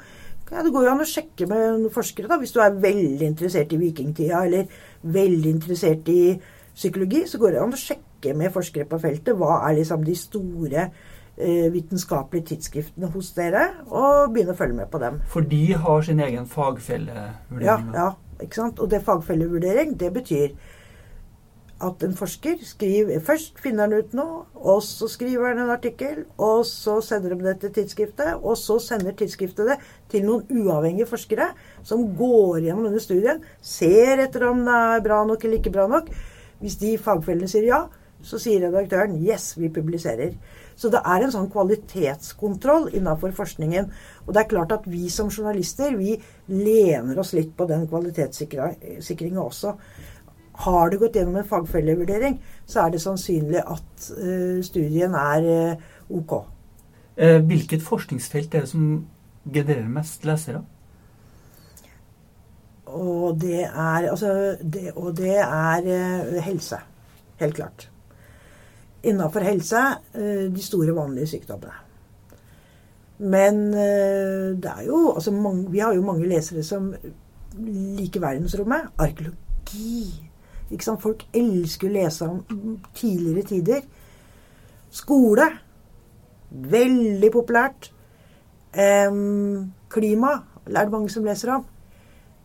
[0.51, 2.41] ja, Det går jo an å sjekke med forskere, da.
[2.41, 4.69] Hvis du er veldig interessert i vikingtida, eller
[5.03, 6.39] veldig interessert i
[6.75, 10.17] psykologi, så går det an å sjekke med forskere på feltet hva er liksom de
[10.17, 15.23] store eh, vitenskapelige tidsskriftene hos dere, og begynne å følge med på dem.
[15.33, 17.65] For de har sin egen fagfellevurdering?
[17.65, 18.83] Ja, ja, ikke sant.
[18.83, 20.53] Og det fagfellevurdering, det betyr
[21.83, 26.25] at en forsker skriver Først finner han ut noe, og så skriver han en artikkel,
[26.39, 29.79] og så sender de det til tidsskriftet, og så sender tidsskriftet det
[30.13, 31.51] til noen uavhengige forskere
[31.87, 35.89] som går gjennom denne studien, ser etter om det er bra nok eller ikke bra
[35.91, 36.13] nok.
[36.63, 37.81] Hvis de fagfellene sier ja,
[38.23, 40.37] så sier redaktøren 'yes, vi publiserer'.
[40.83, 43.91] Så det er en sånn kvalitetskontroll innenfor forskningen.
[44.27, 46.17] Og det er klart at vi som journalister, vi
[46.51, 49.77] lener oss litt på den kvalitetssikringa også.
[50.65, 52.35] Har det gått gjennom en fagfellevurdering,
[52.67, 55.87] så er det sannsynlig at uh, studien er uh,
[56.19, 56.35] ok.
[57.13, 58.91] Eh, hvilket forskningsfelt er det som
[59.47, 60.65] genererer mest lesere?
[62.91, 66.83] Og det er, altså, det, og det er helse.
[67.41, 67.92] Helt klart.
[69.05, 69.81] Innafor helse
[70.15, 71.75] de store, vanlige sykdommene.
[73.19, 76.93] Men det er jo altså mange, Vi har jo mange lesere som
[77.59, 78.93] liker verdensrommet.
[78.99, 80.31] Arkeologi
[80.73, 81.03] ikke sant?
[81.03, 83.83] Folk elsker å lese om tidligere tider.
[84.93, 85.49] Skole.
[86.73, 87.91] Veldig populært.
[88.73, 90.33] Um, klima
[90.67, 91.67] er det mange som leser om.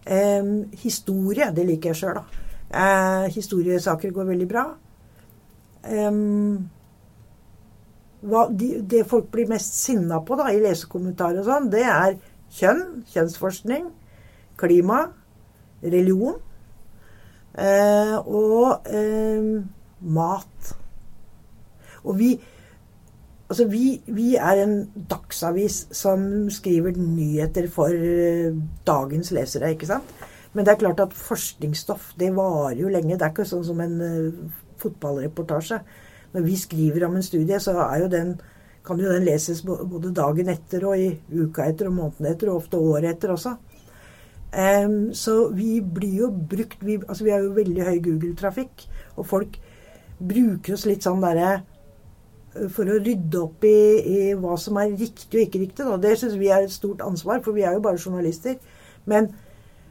[0.08, 2.44] Um, historie, det liker jeg sjøl, da.
[2.68, 4.66] Uh, historiesaker går veldig bra.
[5.88, 6.70] Um,
[8.28, 12.18] hva, de, det folk blir mest sinna på da, i lesekommentarer og sånn, det er
[12.58, 13.88] kjønn, kjønnsforskning,
[14.58, 15.04] klima,
[15.84, 16.40] religion
[17.58, 19.50] uh, og um,
[20.18, 20.78] mat.
[22.04, 22.36] Og vi
[23.48, 24.74] Altså, vi, vi, er en
[25.08, 30.10] dagsavis som skriver nyheter for uh, dagens lesere, ikke sant?
[30.52, 33.16] Men det er klart at forskningsstoff, det varer jo lenge.
[33.16, 35.82] Det er ikke sånn som en uh, fotballreportasje.
[36.34, 38.34] Når vi skriver om en studie, så er jo den,
[38.86, 42.64] kan jo den leses både dagen etter og i uka etter og måneden etter, og
[42.64, 43.56] ofte året etter også.
[44.48, 48.86] Um, så vi blir jo brukt vi, Altså, vi har jo veldig høy Google-trafikk,
[49.20, 49.58] og folk
[50.18, 51.50] bruker oss litt sånn derre
[52.56, 55.84] eh, for å rydde opp i, i, hva som er riktig og ikke riktig.
[55.84, 55.98] Da.
[56.02, 58.56] Det syns vi er et stort ansvar, for vi er jo bare journalister.
[59.06, 59.30] Men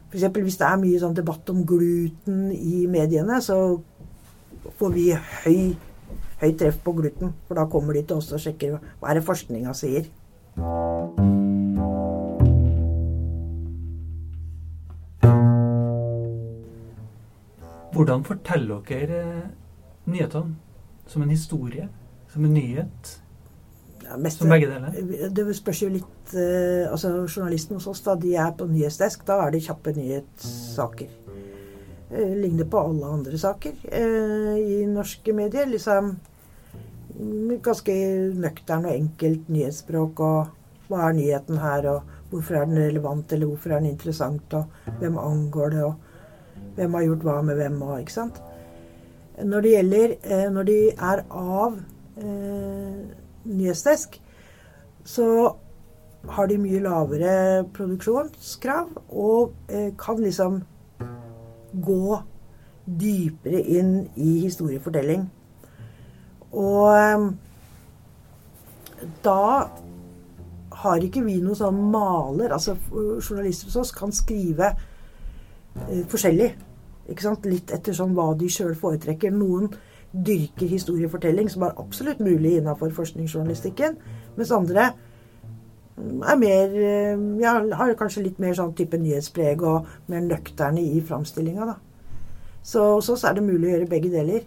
[0.09, 0.25] f.eks.
[0.33, 3.59] hvis det er mye sånn debatt om gluten i mediene, så
[4.79, 5.75] får vi høy,
[6.41, 7.33] høy treff på gluten.
[7.47, 10.09] For da kommer de til oss og sjekker hva er det forskninga sier.
[17.97, 19.21] Hvordan forteller dere
[20.05, 20.55] nyhetene?
[21.07, 21.87] Som en historie?
[22.29, 23.21] Som en nyhet?
[24.03, 25.29] Ja, mest, som begge deler?
[25.35, 29.41] Det spørs jo litt uh, altså Journalisten hos oss, da de er på nyhetsdesk, da
[29.45, 31.26] er det kjappe nyhetssaker.
[32.11, 35.67] Uh, ligner på alle andre saker eh, i norske medier.
[35.67, 36.13] Liksom
[37.63, 37.93] ganske
[38.37, 40.21] nøktern og enkelt nyhetsspråk.
[40.23, 44.53] Og hva er nyheten her, og hvorfor er den relevant, eller hvorfor er den interessant,
[44.53, 45.95] og hvem angår det, og
[46.77, 48.41] hvem har gjort hva med hvem, og ikke sant.
[49.37, 51.75] Når det gjelder eh, Når de er av
[52.17, 53.01] eh,
[53.45, 54.17] nyhetsdesk,
[55.05, 55.27] så
[56.27, 57.35] har de mye lavere
[57.75, 60.57] produksjonskrav og eh, kan liksom
[61.73, 62.19] gå
[62.87, 65.25] dypere inn i historiefortelling.
[66.55, 67.25] Og eh,
[69.25, 69.41] da
[70.83, 72.53] har ikke vi noen sånn maler.
[72.55, 76.53] Altså journalister hos oss kan skrive eh, forskjellig.
[77.47, 79.33] Litt etter sånn hva de sjøl foretrekker.
[79.35, 79.71] Noen
[80.11, 83.97] dyrker historiefortelling, som er absolutt mulig innafor forskningsjournalistikken.
[84.37, 84.91] Mens andre
[85.97, 91.01] er mer eh, ja, har kanskje litt mer sånn type nyhetspreg og mer nøkterne i
[91.01, 91.77] framstillinga, da.
[92.67, 94.45] Så hos oss er det mulig å gjøre begge deler.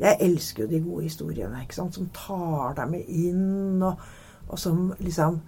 [0.00, 4.00] Jeg elsker jo de gode historiene, ikke sant, som tar deg med inn, og,
[4.48, 5.40] og som liksom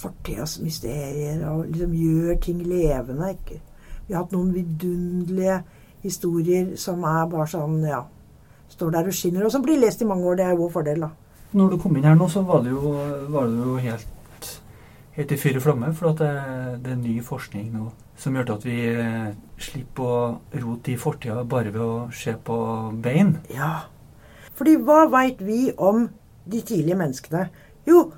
[0.00, 3.34] Fortidas mysterier, og liksom gjør ting levende.
[3.36, 3.60] ikke
[4.10, 5.60] vi har hatt noen vidunderlige
[6.02, 8.00] historier som er bare sånn, ja
[8.70, 10.36] Står der og skinner, og som blir lest i mange år.
[10.38, 11.08] Det er jo vår fordel, da.
[11.52, 12.94] Når du kom inn her nå, så var det jo,
[13.32, 14.50] var det jo helt,
[15.16, 15.90] helt i fyr og flamme.
[15.98, 16.30] For det,
[16.84, 17.88] det, er ny forskning nå
[18.20, 22.56] som gjør at vi eh, slipper å rote i fortida bare ved å se på
[23.00, 23.38] bein.
[23.48, 23.86] Ja.
[24.58, 26.04] Fordi hva veit vi om
[26.44, 27.46] de tidlige menneskene?
[27.88, 28.10] Jo,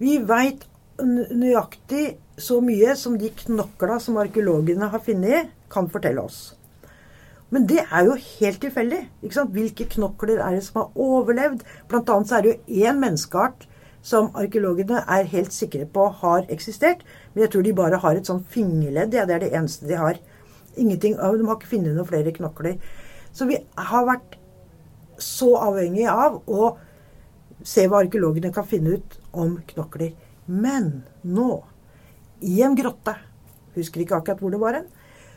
[0.00, 0.64] vi veit
[0.96, 6.54] nøyaktig så mye som de knokla som arkeologene har funnet, kan fortelle oss.
[7.54, 9.00] Men det er jo helt tilfeldig.
[9.22, 9.54] ikke sant?
[9.54, 11.62] Hvilke knokler er det som har overlevd?
[11.88, 13.68] Blant annet så er det jo én menneskeart
[14.06, 17.04] som arkeologene er helt sikre på har eksistert.
[17.34, 19.14] Men jeg tror de bare har et sånn fingerledd.
[19.14, 20.18] Ja, det er det eneste de har.
[20.76, 22.76] Ingenting, de har ikke funnet noen flere knokler.
[23.32, 24.36] Så vi har vært
[25.22, 26.74] så avhengig av å
[27.66, 30.12] se hva arkeologene kan finne ut om knokler.
[30.46, 30.90] Men
[31.24, 31.50] nå,
[32.44, 33.16] i en grotte,
[33.76, 34.90] husker ikke akkurat hvor det var hen,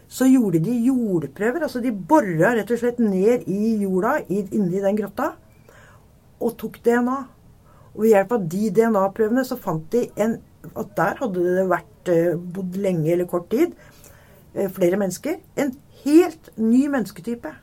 [0.10, 1.64] så gjorde de jordprøver.
[1.64, 5.34] Altså de bora rett og slett ned i jorda inni den grotta
[6.40, 7.20] og tok DNA.
[7.94, 10.38] Og ved hjelp av de DNA-prøvene så fant de en,
[10.74, 13.76] at der hadde det vært eh, bodd lenge eller kort tid.
[14.56, 15.38] Eh, flere mennesker.
[15.60, 17.54] En helt ny mennesketype.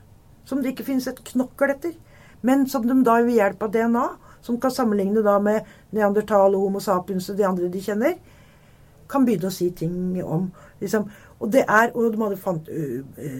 [0.47, 1.97] Som det ikke finnes et knokkel etter.
[2.45, 4.07] Men som de da ved hjelp av DNA
[4.45, 8.13] som kan sammenligne da med neandertal og Homo sapiens og de andre de kjenner,
[9.11, 10.49] kan begynne å si ting om.
[10.81, 11.07] Liksom.
[11.37, 12.69] Og det er, og de hadde fant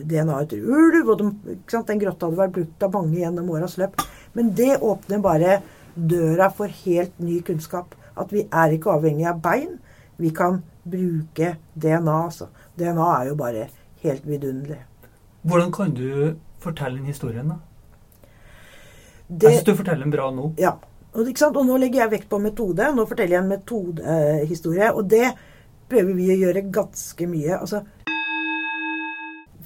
[0.05, 1.29] DNA etter ulv, og de,
[1.65, 3.97] den grotta hadde vært brukt av mange gjennom åras løp.
[4.37, 5.59] Men det åpner bare
[5.97, 7.95] døra for helt ny kunnskap.
[8.17, 9.79] At vi er ikke avhengig av bein.
[10.21, 12.17] Vi kan bruke DNA.
[12.29, 12.51] Altså.
[12.77, 13.65] DNA er jo bare
[14.03, 14.83] helt vidunderlig.
[15.47, 17.57] Hvordan kan du fortelle den historien, da?
[19.27, 20.51] Det, jeg syns du forteller den bra nå.
[20.61, 20.77] Ja.
[21.17, 22.91] Og, og, nå legger jeg vekt på metode.
[22.95, 24.91] Nå forteller jeg en metodehistorie.
[24.93, 25.31] Og det
[25.91, 27.59] prøver vi å gjøre ganske mye.
[27.59, 27.83] Altså,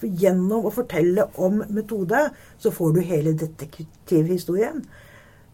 [0.02, 2.28] gjennom å fortelle om metode,
[2.62, 4.82] så får du hele detektivhistorien.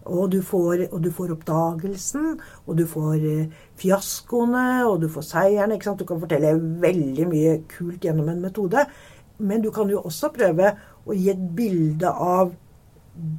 [0.08, 5.26] Og du, får, og du får oppdagelsen, og du får eh, fiaskoene, og du får
[5.34, 5.76] seierne.
[5.76, 6.00] ikke sant?
[6.00, 8.86] Du kan fortelle veldig mye kult gjennom en metode.
[9.38, 10.72] Men du kan jo også prøve
[11.04, 12.56] å gi et bilde av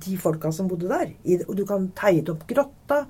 [0.05, 1.17] de folka som bodde der.
[1.49, 3.03] Og du kan tegne opp grotta.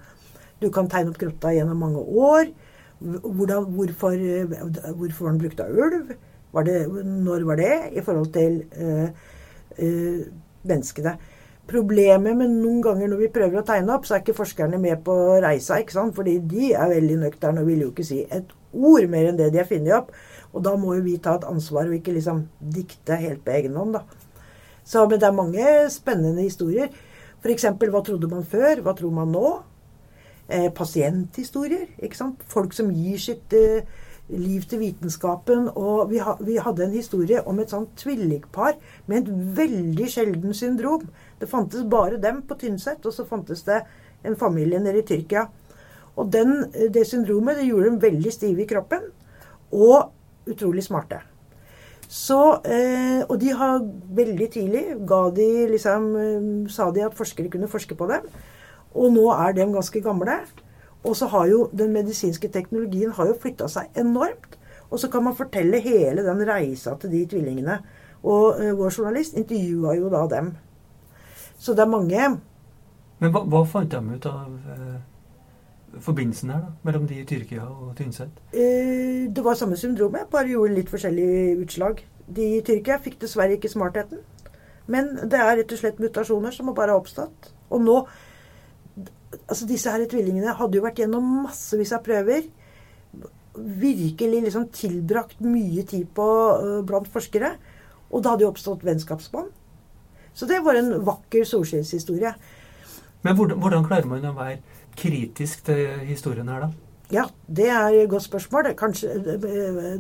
[0.63, 2.53] Du kan tegne opp grotta gjennom mange år.
[2.99, 4.15] Hvordan, hvorfor,
[4.99, 6.13] hvorfor var den brukt av ulv?
[6.53, 9.09] Var det, når var det i forhold til øh,
[9.79, 10.21] øh,
[10.63, 11.17] menneskene?
[11.69, 15.03] Problemet med noen ganger når vi prøver å tegne opp, så er ikke forskerne med
[15.05, 15.77] på reisa.
[15.77, 16.17] ikke sant?
[16.17, 19.51] Fordi de er veldig nøkterne og vil jo ikke si et ord mer enn det
[19.53, 20.15] de har funnet opp.
[20.57, 23.77] Og da må jo vi ta et ansvar og ikke liksom dikte helt på egen
[23.77, 24.03] hånd, da.
[24.89, 26.89] Så, men det er mange spennende historier.
[27.45, 28.81] F.eks.: Hva trodde man før?
[28.81, 29.51] Hva tror man nå?
[30.49, 31.91] Eh, pasienthistorier.
[31.99, 32.43] ikke sant?
[32.49, 33.85] Folk som gir sitt eh,
[34.29, 35.69] liv til vitenskapen.
[35.77, 40.57] Og vi, ha, vi, hadde en historie om et sånt tvillingpar med et veldig sjelden
[40.57, 41.05] syndrom.
[41.41, 43.83] Det fantes bare dem på Tynset, og så fantes det
[44.25, 45.51] en familie nede i Tyrkia.
[46.17, 49.11] Og den, det syndromet det gjorde dem veldig stive i kroppen
[49.71, 51.21] og utrolig smarte.
[52.09, 53.83] Så, eh, og de har
[54.17, 58.25] veldig tidlig ga de liksom, eh, sa de at forskere kunne forske på dem.
[58.99, 60.39] Og nå er de ganske gamle.
[61.07, 64.59] Og så har jo den medisinske teknologien har jo flytta seg enormt.
[64.91, 67.79] Og så kan man fortelle hele den reisa til de tvillingene.
[68.23, 70.55] Og uh, vår journalist intervjua jo da dem.
[71.59, 72.39] Så det er mange
[73.19, 74.99] Men hva, hva fant de ut av uh,
[76.03, 76.73] forbindelsen her, da?
[76.87, 78.31] Mellom de i Tyrkia og Tynset?
[78.55, 82.05] Uh, det var samme syndromet, bare gjorde litt forskjellige utslag.
[82.27, 84.23] De i Tyrkia fikk dessverre ikke smartheten.
[84.87, 87.51] Men det er rett og slett mutasjoner som har bare oppstått.
[87.75, 87.99] Og nå
[89.47, 92.49] altså Disse her tvillingene hadde jo vært gjennom massevis av prøver.
[93.59, 97.55] Virkelig liksom tilbrakt mye tid på uh, blant forskere.
[98.09, 99.51] Og det hadde jo oppstått vennskapsbånd.
[100.39, 102.33] Så det var en vakker solskinnshistorie.
[103.27, 104.61] Men hvordan, hvordan, klarer man å være
[104.99, 106.71] kritisk til historien her, da?
[107.11, 108.71] Ja, det er et godt spørsmål.
[108.79, 109.95] Kanskje eh,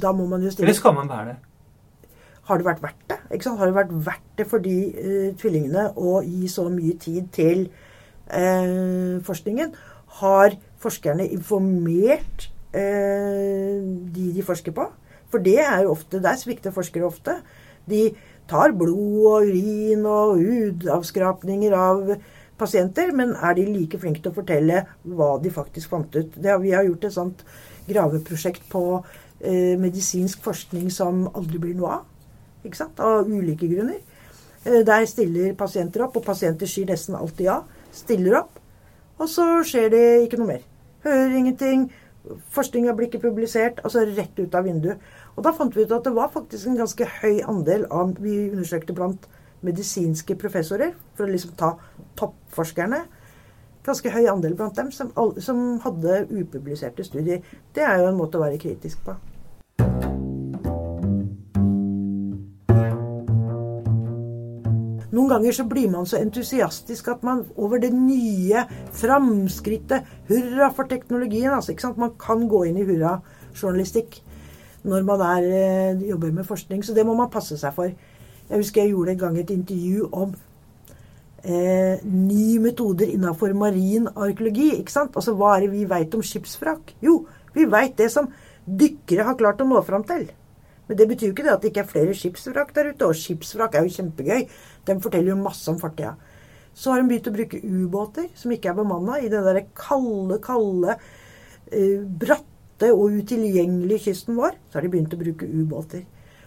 [0.00, 1.36] Da må man jo stille Eller skal man være det?
[2.48, 3.18] Har det vært verdt det?
[3.46, 7.66] Har det vært verdt det for de uh, tvillingene å gi så mye tid til
[7.68, 7.83] eh,
[8.28, 9.74] forskningen,
[10.20, 13.80] har forskerne informert eh,
[14.14, 14.86] de de forsker på.
[15.30, 17.40] For det er jo ofte, der svikter forskere ofte.
[17.90, 18.12] De
[18.48, 22.14] tar blod og urin og hudavskrapninger av
[22.58, 26.36] pasienter, men er de like flinke til å fortelle hva de faktisk fant ut?
[26.36, 27.44] Det, vi har gjort et sånt
[27.88, 28.84] graveprosjekt på
[29.40, 32.10] eh, medisinsk forskning som aldri blir noe av.
[32.64, 33.00] Ikke sant?
[33.02, 33.98] Av ulike grunner.
[34.62, 37.62] Eh, der stiller pasienter opp, og pasienter sier nesten alltid ja
[37.94, 38.58] stiller opp,
[39.20, 40.64] og så skjer det ikke noe mer.
[41.04, 41.86] Hører ingenting.
[42.54, 43.80] Forskninga blir ikke publisert.
[43.84, 45.02] Altså rett ut av vinduet.
[45.36, 48.48] Og da fant vi ut at det var faktisk en ganske høy andel av Vi
[48.50, 49.28] undersøkte blant
[49.64, 51.74] medisinske professorer, for å liksom ta
[52.20, 53.04] toppforskerne.
[53.84, 57.44] Ganske høy andel blant dem som, som hadde upubliserte studier.
[57.76, 59.16] Det er jo en måte å være kritisk på.
[65.14, 68.64] Noen ganger så blir man så entusiastisk at man over det nye
[68.98, 71.52] framskrittet Hurra for teknologien.
[71.52, 72.00] altså, ikke sant?
[72.00, 74.22] Man kan gå inn i hurra-journalistikk
[74.84, 76.82] når man er, eh, jobber med forskning.
[76.84, 77.92] Så det må man passe seg for.
[78.50, 80.34] Jeg husker jeg gjorde en gang et intervju om
[81.44, 84.78] eh, nye metoder innenfor marin arkeologi.
[84.78, 85.16] ikke sant?
[85.16, 86.94] Altså, Hva er det vi veit om skipsvrak?
[87.02, 88.28] Jo, vi veit det som
[88.66, 90.30] dykkere har klart å nå fram til.
[90.88, 93.06] Men det betyr jo ikke det at det ikke er flere skipsvrak der ute.
[93.06, 94.48] Og skipsvrak er jo kjempegøy.
[94.86, 96.14] De forteller jo masse om fortida.
[96.74, 100.40] Så har de begynt å bruke ubåter som ikke er bemanna, i den derre kalde,
[100.42, 100.96] kalde,
[101.70, 104.58] uh, bratte og utilgjengelige kysten vår.
[104.68, 106.04] Så har de begynt å bruke ubåter.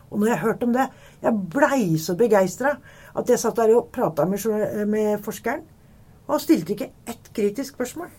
[0.07, 0.85] Og når jeg hørte om det
[1.19, 2.77] Jeg blei så begeistra
[3.17, 4.39] at jeg satt der og prata med,
[4.87, 5.63] med, forskeren.
[6.27, 8.11] Og stilte ikke ett kritisk spørsmål.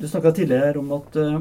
[0.00, 1.38] Du snakka tidligere om at uh,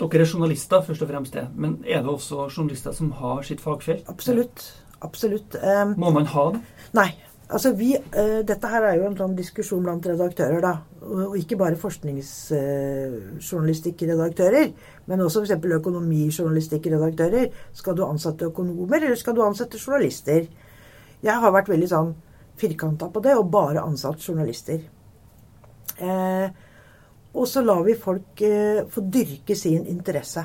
[0.00, 1.34] dere er journalister, først og fremst.
[1.34, 1.48] det.
[1.54, 4.08] Men er det også journalister som har sitt fagfelt?
[4.08, 4.64] Absolutt.
[5.02, 5.56] Absolutt.
[5.60, 6.62] Um, Må man ha det?
[6.96, 7.10] Nei.
[7.50, 10.74] Altså vi, uh, dette her er jo en sånn diskusjon blant redaktører, da.
[11.02, 14.66] Og, ikke bare forskningsjournalistikkredaktører,
[15.10, 15.64] men også f.eks.
[15.80, 17.46] økonomijournalistikkredaktører.
[17.74, 20.42] Skal du ansette økonomer, eller skal du ansette journalister?
[21.20, 22.14] Jeg har vært veldig sånn
[22.60, 24.78] firkanta på det, og bare ansatt journalister.
[26.00, 26.48] Uh,
[27.34, 28.42] og så lar vi folk
[28.90, 30.42] få dyrke sin interesse.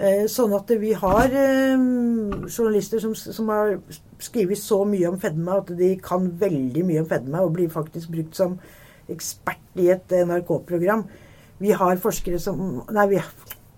[0.00, 1.80] Eh, sånn at vi har eh,
[2.48, 3.74] journalister som, som, har
[4.24, 8.12] skrevet så mye om fedme at de kan veldig mye om fedme, og blir faktisk
[8.12, 8.58] brukt som
[9.10, 11.04] ekspert i et NRK-program.
[11.60, 13.20] Vi har forskere som Nei, vi,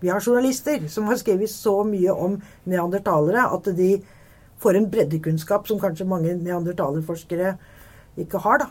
[0.03, 2.37] vi, har journalister som har skrevet så mye om
[2.69, 3.97] neandertalere at de
[4.63, 7.57] får en breddekunnskap som kanskje mange neandertalerforskere
[8.23, 8.63] ikke har.
[8.63, 8.69] da.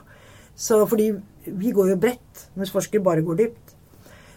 [0.55, 1.11] Så fordi
[1.45, 3.70] vi går jo bredt, mens forskere bare går dypt.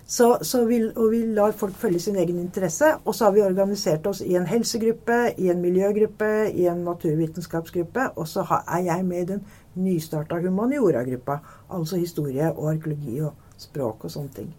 [0.07, 2.85] Så, så vi, og vi lar folk følge sin egen interesse.
[3.05, 8.11] Og så har vi organisert oss i en helsegruppe, i en miljøgruppe, i en naturvitenskapsgruppe.
[8.17, 11.39] Og så er jeg med i den nystarta humaniora-gruppa.
[11.71, 14.53] Altså historie og arkeologi og språk og sånne ting.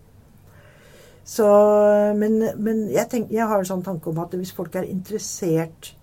[1.25, 1.45] Så,
[2.17, 5.95] men, men jeg, tenk, jeg, har en sånn tanke om at hvis folk er interessert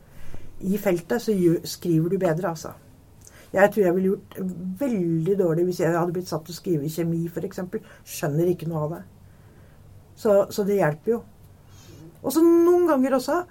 [0.62, 1.34] i feltet, så
[1.66, 2.74] skriver du bedre, altså.
[3.53, 4.36] Jeg tror jeg ville gjort
[4.80, 7.61] veldig dårlig hvis jeg hadde blitt satt til å skrive kjemi, f.eks.
[8.09, 9.03] Skjønner ikke noe av det.
[10.16, 11.20] Så, så det hjelper jo.
[12.22, 13.42] Og så noen ganger også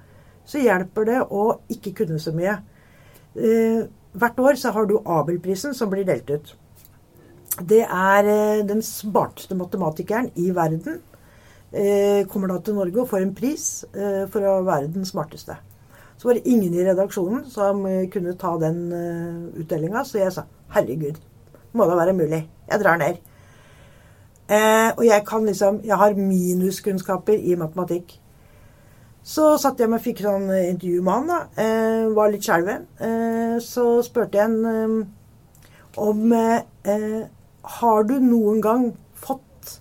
[0.51, 2.57] så hjelper det å ikke kunne så mye.
[3.35, 3.83] Eh,
[4.17, 6.53] hvert år så har du Abelprisen som blir delt ut.
[7.67, 11.01] Det er eh, den smarteste matematikeren i verden
[11.71, 15.55] Eh, kommer da til Norge og får en pris eh, for å være den smarteste.
[16.19, 18.81] Så var det ingen i redaksjonen som eh, kunne ta den
[19.55, 20.43] utdelinga, så jeg sa
[20.75, 21.21] herregud,
[21.71, 22.41] må da være mulig.
[22.67, 23.21] Jeg drar ned.
[24.51, 28.17] Og jeg kan liksom Jeg har minuskunnskaper i matematikk.
[29.23, 31.65] Så satt jeg meg og fikk sånn intervju med han, da.
[32.15, 32.87] var litt skjelven.
[33.61, 35.05] så spurte jeg han
[35.95, 36.33] om
[37.77, 39.77] Har du noen gang fått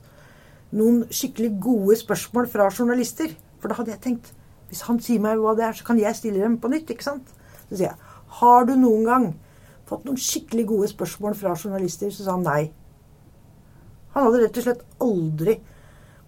[0.77, 3.33] noen skikkelig gode spørsmål fra journalister.
[3.59, 4.33] For da hadde jeg tenkt
[4.71, 6.91] hvis han sier meg hva det er, så kan jeg stille dem på nytt.
[6.91, 7.33] ikke sant?
[7.67, 8.11] Så sier jeg
[8.41, 9.25] har du noen gang
[9.91, 12.13] fått noen skikkelig gode spørsmål fra journalister?
[12.15, 12.71] Så sa han nei.
[14.15, 15.57] Han hadde rett og slett aldri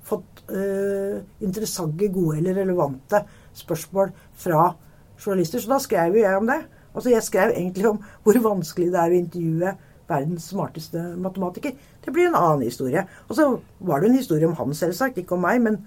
[0.07, 3.23] fått uh, interessante, gode eller relevante
[3.59, 4.13] spørsmål
[4.45, 4.69] fra
[5.19, 5.63] journalister.
[5.63, 6.61] Så da skrev jo jeg om det.
[6.93, 9.75] Altså Jeg skrev egentlig om hvor vanskelig det er å intervjue
[10.13, 11.77] verdens smarteste matematiker.
[12.05, 13.05] Det blir en annen historie.
[13.29, 13.49] Og så
[13.81, 15.79] var det en historie om han, selvsagt, ikke om meg, men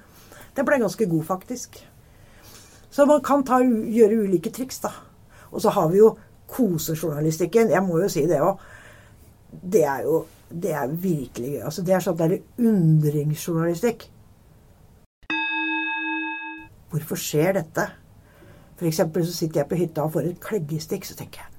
[0.56, 1.82] den ble ganske god, faktisk.
[2.90, 4.94] Så man kan ta, gjøre ulike triks, da.
[5.52, 6.16] Og så har vi jo
[6.52, 7.74] kosejournalistikken.
[7.74, 8.64] Jeg må jo si det òg.
[9.52, 11.62] Det er jo Det er virkelig gøy.
[11.66, 14.08] Altså, det er sånn derre undringsjournalistikk.
[16.94, 17.90] Hvorfor skjer dette?
[18.76, 19.02] F.eks.
[19.02, 21.52] så sitter jeg på hytta og får et kleggestikk, så tenker jeg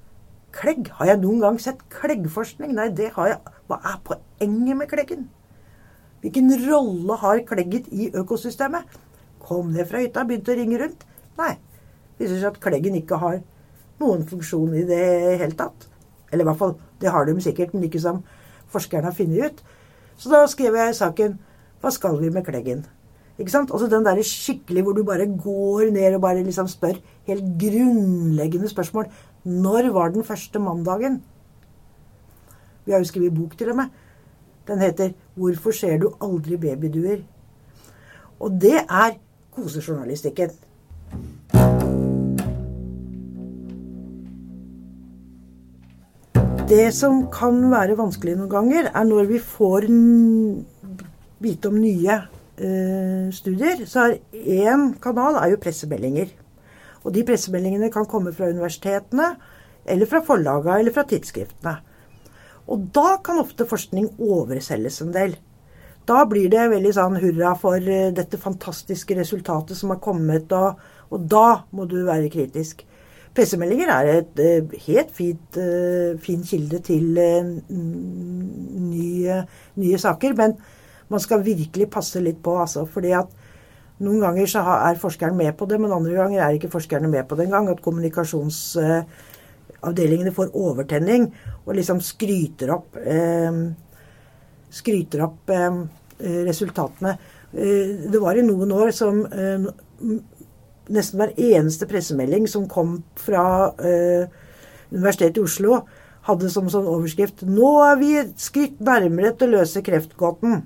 [0.57, 0.87] Klegg?
[0.97, 2.71] Har jeg noen gang sett kleggforskning?
[2.77, 3.55] Nei, det har jeg.
[3.69, 5.27] Hva er poenget med kleggen?
[6.23, 8.95] Hvilken rolle har klegget i økosystemet?
[9.43, 11.05] Kom ned fra hytta, begynte å ringe rundt?
[11.37, 11.53] Nei.
[12.17, 13.37] Det viser seg at kleggen ikke har
[14.01, 15.03] noen funksjon i det
[15.43, 15.85] hele tatt.
[16.31, 18.23] Eller i hvert fall, det har de sikkert, men ikke som
[18.73, 19.63] forskerne har funnet ut.
[20.17, 21.39] Så da skrev jeg i saken
[21.81, 22.85] Hva skal vi med kleggen?
[23.37, 23.69] Ikke sant?
[23.69, 26.97] Altså den der skikkelig hvor du bare går ned og bare liksom spør
[27.29, 29.11] helt grunnleggende spørsmål.
[29.45, 31.21] Når var den første mandagen?
[32.85, 33.93] Vi har jo skrevet bok til og med.
[34.67, 37.23] Den heter 'Hvorfor ser du aldri babyduer?'
[38.39, 39.17] Og det er
[39.55, 40.49] kosejournalistikken.
[46.67, 49.85] Det som kan være vanskelig noen ganger, er når vi får
[51.39, 52.17] vite om nye
[52.59, 53.85] uh, studier.
[53.87, 54.17] Så er
[54.67, 56.33] én kanal er jo pressemeldinger.
[57.05, 59.29] Og de pressemeldingene kan komme fra universitetene,
[59.87, 61.77] eller fra forlagene, eller fra tidsskriftene.
[62.67, 65.37] Og da kan ofte forskning overselges en del.
[66.03, 70.83] Da blir det veldig sånn hurra for eh, dette fantastiske resultatet som har kommet, og,
[71.15, 72.83] og da må du være kritisk.
[73.37, 77.45] Pressemeldinger er et uh, helt fint, uh, fin kilde til uh,
[78.89, 79.35] nye,
[79.77, 80.51] nye, saker, men
[81.07, 82.85] man skal virkelig passe litt på, altså.
[82.89, 83.27] fordi at
[84.03, 87.27] noen ganger så er forskeren med på det, men andre ganger er ikke forskerne med
[87.29, 87.69] på det engang.
[87.71, 91.23] At kommunikasjonsavdelingene får overtenning
[91.65, 93.53] og liksom skryter opp, eh,
[94.69, 95.75] skryter opp eh,
[96.45, 97.11] resultatene.
[97.53, 99.65] Eh, det var i noen år som eh,
[100.93, 104.27] nesten hver eneste pressemelding som kom fra eh,
[104.91, 105.81] Universitetet i Oslo,
[106.27, 110.61] hadde som sånn overskrift 'Nå er vi et skritt nærmere til å løse kreftgåten'.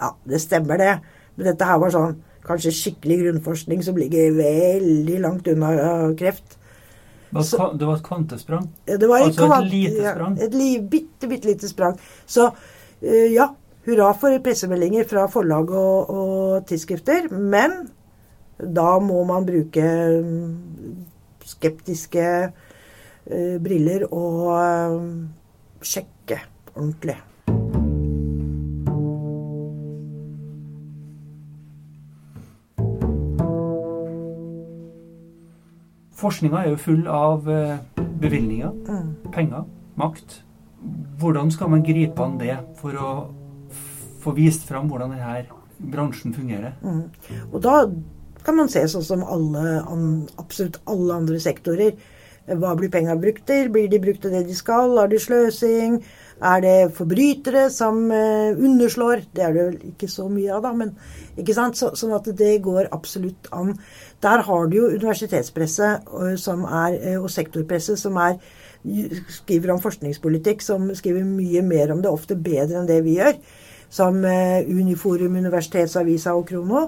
[0.00, 0.94] Ja, det stemmer det.
[1.36, 5.74] Men dette her var sånn kanskje skikkelig grunnforskning som ligger veldig langt unna
[6.18, 6.56] kreft.
[7.30, 8.66] Så, det var et kvantesprang?
[8.86, 10.36] Det var altså kvant, et lite sprang?
[10.36, 11.98] Ja, et li, bitte, bitte lite sprang.
[12.26, 13.46] Så uh, ja,
[13.86, 17.28] hurra for pressemeldinger fra forlag og, og, tidsskrifter.
[17.30, 17.84] Men
[18.64, 19.86] da må man bruke
[20.24, 21.00] mm,
[21.54, 25.02] skeptiske uh, briller og uh,
[25.82, 26.42] sjekke
[26.74, 27.18] ordentlig.
[36.20, 37.78] Forskninga er jo full av eh,
[38.20, 39.12] bevilgninger, mm.
[39.32, 39.64] penger,
[39.96, 40.42] makt.
[41.20, 43.12] Hvordan skal man gripe an det for å
[44.20, 45.46] få vist fram hvordan denne
[45.92, 46.74] bransjen fungerer?
[46.84, 47.06] Mm.
[47.54, 47.76] Og da
[48.44, 49.80] kan man se sånn som alle,
[50.40, 51.94] absolutt alle andre sektorer.
[52.50, 53.68] Hva blir penga brukt til?
[53.70, 54.96] Blir de brukt til det de skal?
[54.98, 56.00] Har de sløsing?
[56.40, 59.26] Er det forbrytere som eh, underslår?
[59.36, 60.72] Det er det vel ikke så mye av, da.
[60.72, 60.94] men
[61.38, 61.76] ikke sant?
[61.76, 63.74] Så, sånn at det går absolutt an.
[64.24, 68.40] Der har du jo universitetspresset eh, som er, eh, og sektorpresset som er,
[69.28, 73.36] skriver om forskningspolitikk, som skriver mye mer om det, ofte bedre enn det vi gjør.
[73.92, 76.84] Som Uniforum, Universitetsavisa og Krono.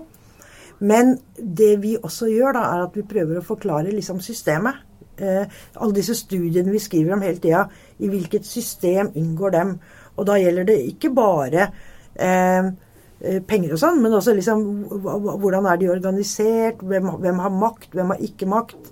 [0.83, 4.80] Men det vi også gjør, da, er at vi prøver å forklare liksom systemet
[5.22, 5.45] eh,
[5.76, 7.66] alle disse studiene vi skriver om hele tida,
[7.99, 9.76] i hvilket system inngår dem.
[10.16, 11.68] Og da gjelder det ikke bare
[12.14, 12.72] eh,
[13.22, 14.64] eh penger og sånn, men også liksom
[14.99, 18.91] hvordan er de organisert, hvem, hvem har makt, hvem har ikke makt.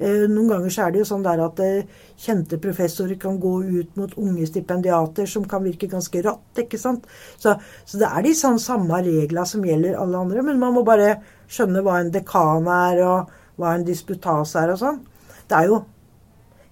[0.00, 1.88] Eh, noen ganger så er det jo sånn der at eh,
[2.20, 6.62] kjente professorer kan gå ut mot unge stipendiater som kan virke ganske rått.
[6.62, 7.04] ikke sant?
[7.36, 7.52] Så,
[7.84, 11.18] så, det er de sånn samme reglene som gjelder alle andre, men man må bare
[11.52, 15.02] skjønne hva en dekan er, og hva en disputas er og sånn.
[15.50, 15.82] Det er jo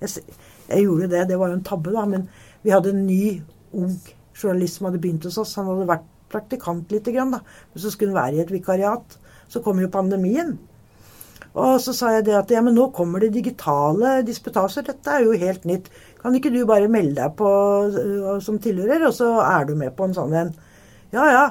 [0.00, 0.24] jeg,
[0.70, 2.06] jeg, gjorde det, det var jo en tabbe, da.
[2.08, 2.28] Men
[2.64, 3.22] vi hadde en ny,
[3.76, 3.92] ung
[4.38, 5.56] journalist som hadde begynt hos oss.
[5.60, 7.42] Han hadde vært praktikant lite grann, da.
[7.42, 9.18] Men så skulle han være i et vikariat.
[9.52, 10.56] Så kom jo pandemien.
[11.57, 14.84] Og så sa jeg det at ja, men nå kommer det digitale disputaser.
[14.86, 15.88] Dette er jo helt nytt.
[16.20, 17.51] Kan ikke du bare melde deg på
[18.44, 20.53] som tilhører, og så er du med på en sånn en?
[21.14, 21.46] Ja, ja.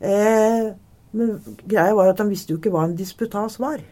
[0.00, 0.70] Eh,
[1.12, 1.32] men
[1.68, 3.82] greia var at han visste jo ikke hva en disputas var.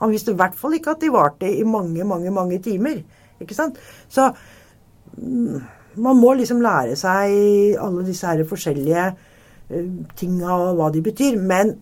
[0.00, 3.00] Han visste i hvert fall ikke at de varte i mange, mange, mange timer.
[3.40, 3.78] Ikke sant?
[4.08, 4.28] Så
[5.16, 5.60] mm,
[6.04, 9.10] man må liksom lære seg alle disse her forskjellige
[10.18, 11.38] tinga og hva de betyr.
[11.38, 11.76] Men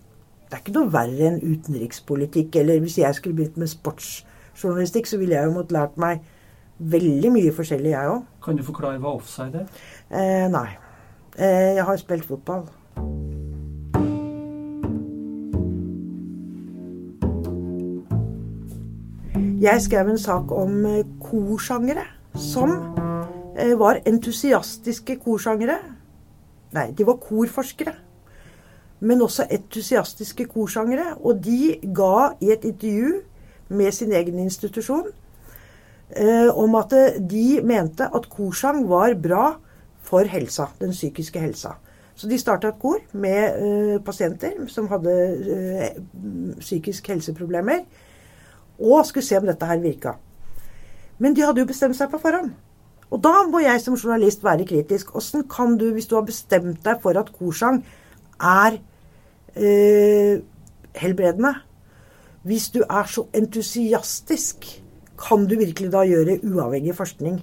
[0.49, 2.57] det er ikke noe verre enn utenrikspolitikk.
[2.57, 6.22] Eller hvis jeg skulle begynt med sportsjournalistikk, så ville jeg jo måttet lært meg
[6.78, 8.22] veldig mye forskjellig, jeg òg.
[8.44, 9.84] Kan du forklare hva offside er?
[10.09, 10.68] Eh, nei.
[11.36, 12.64] Eh, jeg har spilt fotball.
[19.61, 22.07] Jeg skrev en sak om eh, korsangere
[22.38, 22.72] som
[23.59, 25.80] eh, var entusiastiske korsangere.
[26.72, 27.99] Nei, de var korforskere.
[29.01, 31.14] Men også entusiastiske korsangere.
[31.20, 33.20] Og de ga i et intervju
[33.68, 35.11] med sin egen institusjon
[36.16, 36.94] eh, om at
[37.30, 39.53] de mente at korsang var bra
[40.09, 41.76] for helsa, den psykiske helsa.
[42.18, 45.12] Så de starta et kor med eh, pasienter som hadde
[45.55, 46.01] eh,
[46.59, 47.84] psykisk helseproblemer
[48.78, 50.16] og skulle se om dette her virka.
[51.18, 52.51] Men de hadde jo bestemt seg på forhånd.
[53.09, 55.14] Og da må jeg som journalist være kritisk.
[55.16, 57.80] Åssen kan du, hvis du har bestemt deg for at korsang
[58.41, 58.78] er
[59.57, 60.41] eh,
[60.99, 61.55] helbredende
[62.43, 64.64] Hvis du er så entusiastisk,
[65.18, 67.43] kan du virkelig da gjøre uavhengig forskning?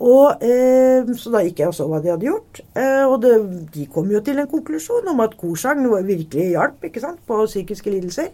[0.00, 2.60] Og, eh, så da gikk jeg og så hva de hadde gjort.
[2.76, 3.34] Eh, og det,
[3.74, 7.90] de kom jo til en konklusjon om at korsang virkelig hjalp ikke sant, på psykiske
[7.90, 8.30] lidelser.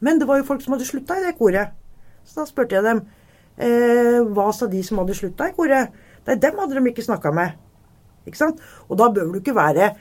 [0.00, 1.74] Men det var jo folk som hadde slutta i det koret.
[2.24, 3.02] Så da spurte jeg dem
[3.58, 5.92] eh, hva sa de som hadde slutta i koret.
[6.26, 7.60] Nei, dem hadde de ikke snakka med.
[8.26, 8.62] Ikke sant?
[8.88, 9.92] Og da bør du ikke være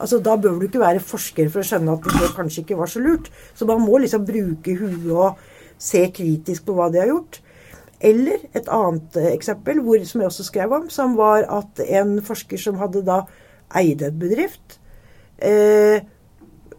[0.00, 2.90] altså da bør du ikke være forsker for å skjønne at det kanskje ikke var
[2.90, 3.30] så lurt.
[3.54, 5.40] Så man må liksom bruke huet og
[5.80, 7.40] se kritisk på hva de har gjort.
[8.00, 12.60] Eller et annet eksempel, hvor, som jeg også skrev om, som var at en forsker
[12.60, 13.22] som hadde da
[13.76, 14.80] eide en bedrift
[15.38, 16.00] eh,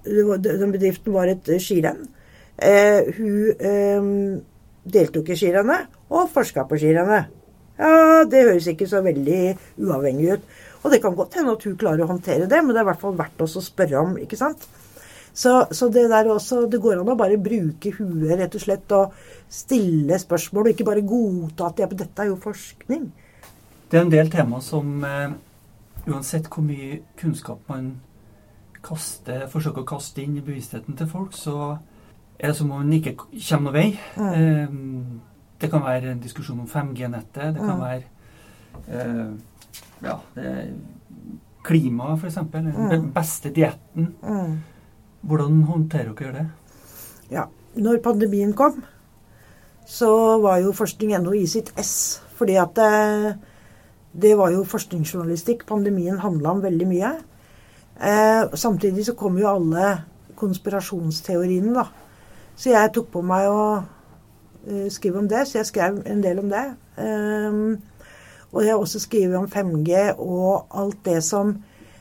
[0.03, 2.07] Den bedriften var et skirenn.
[2.57, 4.07] Eh, hun eh,
[4.97, 7.29] deltok i skirennet og forska på skirennet.
[7.77, 10.49] Ja, det høres ikke så veldig uavhengig ut.
[10.81, 12.89] Og det kan godt hende at hun klarer å håndtere det, men det er i
[12.91, 14.65] hvert fall verdt oss å spørre om, ikke sant?
[15.33, 18.95] Så, så, det der også, det går an å bare bruke huet, rett og slett,
[18.97, 19.13] og
[19.51, 23.05] stille spørsmål, og ikke bare godta at ja, dette er jo forskning.
[23.91, 25.31] Det er en del tema som eh,
[26.09, 27.93] uansett hvor mye kunnskap man
[28.83, 31.77] kaster, forsøker å kaste inn i bevisstheten til folk, så
[32.41, 33.87] er det som om man ikke kommer noen vei.
[34.17, 34.31] Mm.
[34.33, 37.53] Eh, det kan være en diskusjon om 5G-nettet.
[37.55, 37.83] Det kan mm.
[37.85, 38.03] være
[38.97, 39.33] eh,
[40.01, 40.17] ja,
[41.63, 42.39] klima, f.eks.
[42.51, 43.11] Den mm.
[43.13, 44.13] beste dietten.
[44.23, 44.57] Mm.
[45.21, 46.47] Hvordan håndterer dere det?
[47.31, 47.45] Ja,
[47.77, 48.81] når pandemien kom,
[49.85, 52.21] så var jo forskning ennå i sitt ess.
[52.39, 53.33] Fordi at det, eh,
[54.11, 55.65] det var jo forskningsjournalistikk.
[55.69, 57.11] Pandemien handla om veldig mye.
[58.01, 60.01] Eh, samtidig så kom jo alle
[60.35, 61.85] konspirasjonsteoriene, da.
[62.55, 66.41] Så jeg tok på meg å uh, skrive om det, så jeg skrev en del
[66.41, 66.63] om det.
[66.97, 67.77] Um,
[68.51, 71.53] og jeg har også skrevet om 5G og alt det som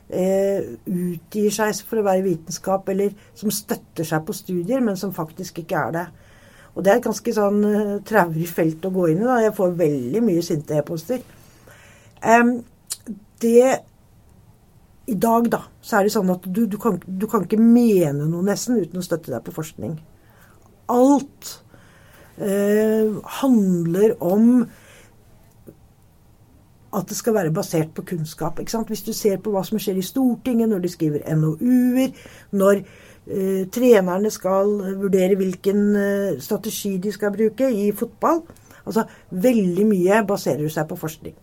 [0.08, 5.14] eh, utgir seg for å være vitenskap, eller som støtter seg på studier, men som
[5.14, 6.06] faktisk ikke er det.
[6.74, 9.26] Og det er et ganske sånn uh, traurig felt å gå inn i.
[9.26, 9.40] da.
[9.42, 11.22] Jeg får veldig mye sinte e-poster.
[12.22, 12.52] Um,
[13.42, 13.64] det
[15.10, 18.28] I dag, da, så er det sånn at du, du, kan, du kan ikke mene
[18.30, 19.98] noe nesten uten å støtte deg på forskning
[20.90, 21.62] alt
[22.36, 24.66] eh, handler om
[26.96, 28.58] at det skal være basert på kunnskap.
[28.58, 32.10] Hvis du ser på hva som skjer i Stortinget når de skriver NOU-er,
[32.52, 38.42] når uh, trenerne skal vurdere hvilken uh, strategi de skal bruke i fotball
[38.80, 41.34] Altså, Veldig mye baserer seg på forskning.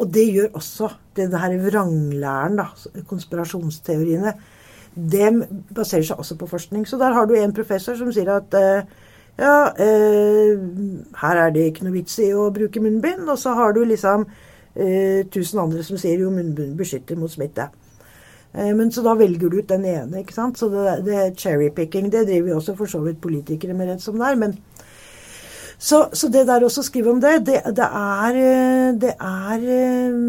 [0.00, 2.64] Og det gjør også denne vranglæren, da,
[3.06, 4.32] konspirasjonsteoriene.
[4.96, 5.28] Det
[5.76, 6.88] baserer seg også på forskning.
[6.88, 8.96] Så der har du en professor som sier at uh,
[9.36, 10.56] ja, eh,
[11.20, 13.28] her er det ikke noe vits i å bruke munnbind.
[13.28, 14.24] Og så har du liksom
[15.32, 17.70] tusen andre som sier jo munnbind beskytter mot smitte.
[18.56, 20.58] Eh, men så da velger du ut den ene, ikke sant.
[20.58, 24.16] Så det, det cherrypicking, det driver jo også for så vidt politikere med rett som
[24.18, 24.40] det er.
[24.40, 24.56] Men
[25.76, 30.20] så, så, det der også å om det, det, det, er, eh, det, er eh,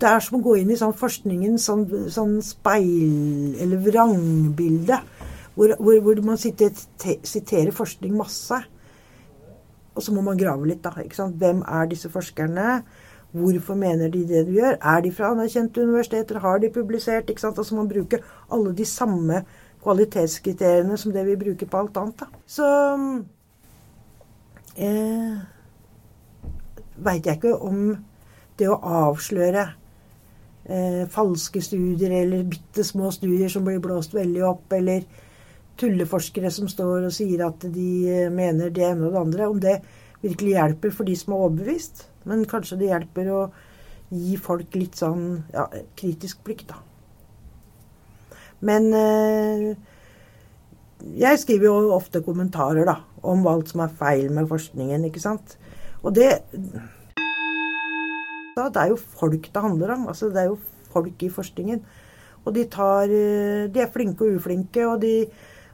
[0.00, 5.00] Det er som å gå inn i sånn forskningens sånn, sånn speil- eller vrangbilde.
[5.58, 8.60] Hvor, hvor, hvor man sitter, te, siterer forskning masse.
[9.96, 10.92] Og så må man grave litt, da.
[10.92, 12.82] Hvem er disse forskerne?
[13.32, 14.78] Hvorfor mener de det de gjør?
[14.80, 16.38] Er de fra anerkjente universiteter?
[16.38, 17.30] Har de publisert?
[17.30, 17.58] ikke sant?
[17.58, 19.42] Altså Man bruker alle de samme
[19.82, 22.20] kvalitetskriteriene som det vi bruker på alt annet.
[22.20, 22.26] da.
[22.46, 22.64] Så
[24.76, 25.36] eh,
[26.96, 27.96] veit jeg ikke om
[28.58, 29.68] det å avsløre
[30.64, 35.04] eh, falske studier eller bitte små studier som blir blåst veldig opp, eller
[35.78, 39.60] tulleforskere som står og sier at de eh, mener det ene og det andre, om
[39.62, 39.80] det
[40.24, 42.07] virkelig hjelper for de som er overbevist.
[42.26, 43.40] Men kanskje det hjelper å
[44.08, 45.66] gi folk litt sånn ja,
[45.98, 46.80] kritisk blikk, da.
[48.64, 49.76] Men eh,
[51.18, 55.58] jeg skriver jo ofte kommentarer da, om alt som er feil med forskningen, ikke sant.
[56.02, 56.42] Og det
[58.58, 60.08] Det er jo folk det handler om.
[60.08, 60.58] altså Det er jo
[60.90, 61.80] folk i forskningen.
[62.44, 65.28] Og de tar De er flinke og uflinke, og de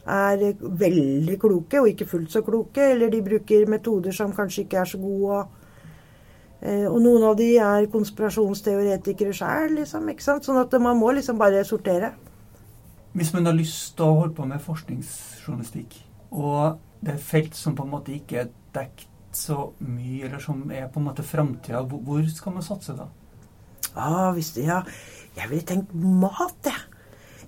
[0.07, 2.81] er veldig kloke og ikke fullt så kloke.
[2.93, 5.39] Eller de bruker metoder som kanskje ikke er så gode.
[5.39, 5.64] Og,
[6.65, 10.07] og noen av de er konspirasjonsteoretikere sjøl, liksom.
[10.09, 10.47] ikke sant?
[10.47, 12.15] Sånn at man må liksom bare sortere.
[13.15, 15.99] Hvis man har lyst til å holde på med forskningsjournalistikk,
[16.35, 20.63] og det er felt som på en måte ikke er dekt så mye, eller som
[20.71, 23.07] er på en måte framtida, hvor skal man satse da?
[23.95, 24.81] Ah, hvis det, ja,
[25.37, 26.83] jeg ville tenkt mat, jeg.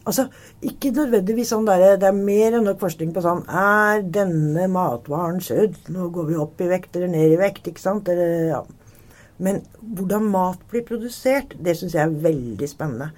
[0.06, 0.28] Altså,
[0.62, 5.40] Ikke nødvendigvis sånn der, det er mer enn nok forskning på sånn Er denne matvaren
[5.42, 5.80] sødd?
[5.90, 8.06] Nå går vi opp i vekt eller ned i vekt, ikke sant?
[8.12, 8.60] Eller, ja.
[9.42, 13.10] Men hvordan mat blir produsert, det syns jeg er veldig spennende.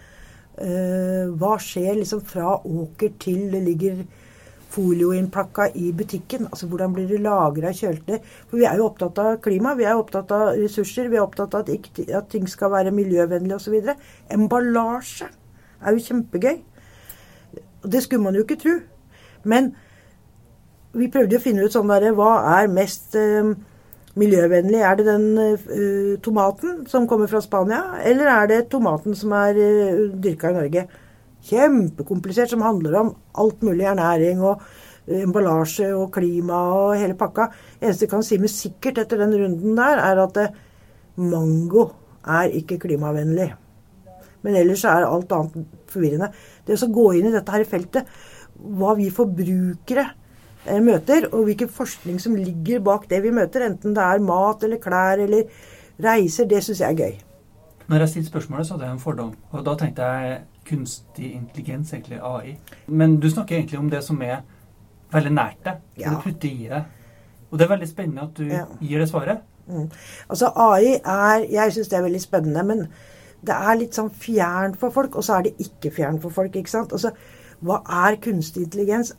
[0.59, 4.01] Uh, hva skjer liksom fra åker til det ligger
[4.75, 6.49] folioinnplakka i butikken?
[6.51, 8.19] Altså hvordan blir det lagra kjølte?
[8.51, 11.55] For vi er jo opptatt av klima, vi er opptatt av ressurser, vi er opptatt
[11.55, 13.95] av at, ting skal være miljøvennlige osv.
[14.35, 15.31] Emballasje
[15.79, 16.59] er jo kjempegøy.
[17.85, 18.75] Og det skulle man jo ikke tro.
[19.49, 19.73] Men
[20.99, 23.53] vi prøvde å finne ut sånn derre Hva er mest uh,
[24.19, 24.81] miljøvennlig?
[24.83, 29.59] Er det den uh, tomaten som kommer fra Spania, eller er det tomaten som er
[29.59, 30.85] uh, dyrka i Norge?
[31.49, 37.49] Kjempekomplisert, som handler om alt mulig ernæring og uh, emballasje og klima og hele pakka.
[37.81, 40.43] Eneste jeg kan si med sikkert etter den runden der, er at
[41.19, 41.89] mango
[42.29, 43.53] er ikke klimavennlig.
[44.43, 46.31] Men ellers er alt annet forvirrende.
[46.67, 48.07] Det å gå inn i dette her feltet,
[48.59, 50.18] hva vi forbrukere Eh,
[50.85, 54.81] møter, og hvilken forskning som ligger bak det vi møter, enten det er mat eller
[54.83, 55.49] klær eller
[56.05, 57.17] reiser, det syns jeg er gøy.
[57.89, 59.35] Når jeg stilte spørsmålet, så hadde jeg en fordom.
[59.51, 62.57] Og da tenkte jeg kunstig intelligens, egentlig AI.
[62.87, 64.43] Men du snakker egentlig om det som er
[65.13, 65.85] veldig nært deg.
[65.99, 66.11] Ja.
[66.11, 66.83] Du putter i deg.
[67.51, 68.65] Og det er veldig spennende at du ja.
[68.81, 69.41] gir det svaret.
[69.69, 69.91] Mm.
[70.29, 72.87] Altså AI er Jeg syns det er veldig spennende, men
[73.47, 76.57] det er litt sånn fjernt for folk, og så er det ikke fjernt for folk.
[76.57, 76.93] ikke sant?
[76.93, 77.13] Altså,
[77.65, 79.15] hva er kunstig intelligens?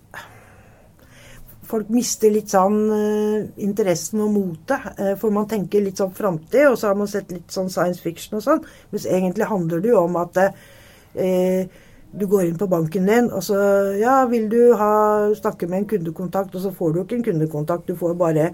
[1.70, 4.88] Folk mister litt sånn uh, interessen og motet.
[4.98, 8.02] Uh, for man tenker litt sånn framtid, og så har man sett litt sånn science
[8.04, 8.64] fiction og sånn.
[8.94, 13.44] Mens egentlig handler det jo om at uh, du går inn på banken din, og
[13.46, 13.60] så
[14.00, 14.94] Ja, vil du ha,
[15.38, 16.56] snakke med en kundekontakt?
[16.58, 18.50] Og så får du ikke en kundekontakt, du får bare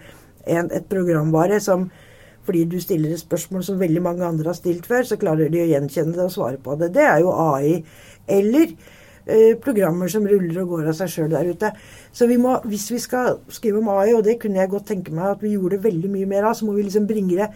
[0.46, 1.90] en, et programvare som
[2.46, 5.64] fordi du stiller et spørsmål som veldig mange andre har stilt før, så klarer de
[5.64, 6.92] å gjenkjenne det og svare på det.
[6.94, 7.80] Det er jo AI.
[8.30, 8.95] Eller Eh,
[9.64, 11.72] programmer som ruller og går av seg sjøl der ute.
[12.14, 15.16] Så vi må, hvis vi skal skrive om AI, og det kunne jeg godt tenke
[15.16, 17.50] meg at vi gjorde veldig mye mer av, så må vi liksom bringe det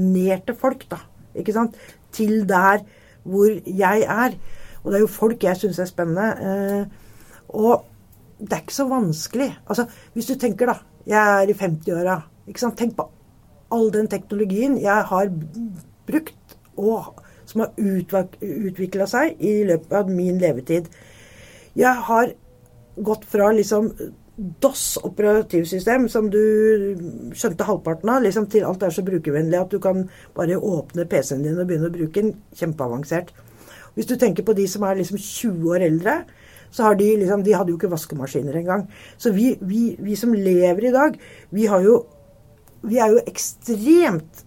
[0.00, 1.02] ned til folk, da.
[1.36, 1.76] Ikke sant?
[2.12, 2.82] Til der
[3.28, 4.36] hvor jeg er.
[4.82, 6.28] Og det er jo folk jeg syns er spennende.
[6.40, 6.84] Eh,
[7.48, 7.84] og
[8.40, 9.50] det er ikke så vanskelig.
[9.66, 10.78] Altså, hvis du tenker, da.
[11.06, 12.20] Jeg er i 50-åra.
[12.76, 13.08] Tenk på
[13.70, 15.30] all den teknologien jeg har
[16.08, 17.19] brukt og
[17.50, 20.88] som har utvikla seg i løpet av min levetid.
[21.78, 22.32] Jeg har
[23.00, 23.90] gått fra liksom
[24.60, 26.40] DOS operativsystem som du
[27.36, 31.44] skjønte halvparten av, liksom til alt er så brukervennlig at du kan bare åpne PC-en
[31.44, 32.32] din og begynne å bruke den.
[32.56, 33.34] Kjempeavansert.
[33.96, 36.16] Hvis du tenker på de som er liksom 20 år eldre,
[36.70, 38.86] så har de liksom De hadde jo ikke vaskemaskiner engang.
[39.18, 41.20] Så vi, vi, vi som lever i dag,
[41.50, 42.04] vi har jo
[42.80, 44.46] Vi er jo ekstremt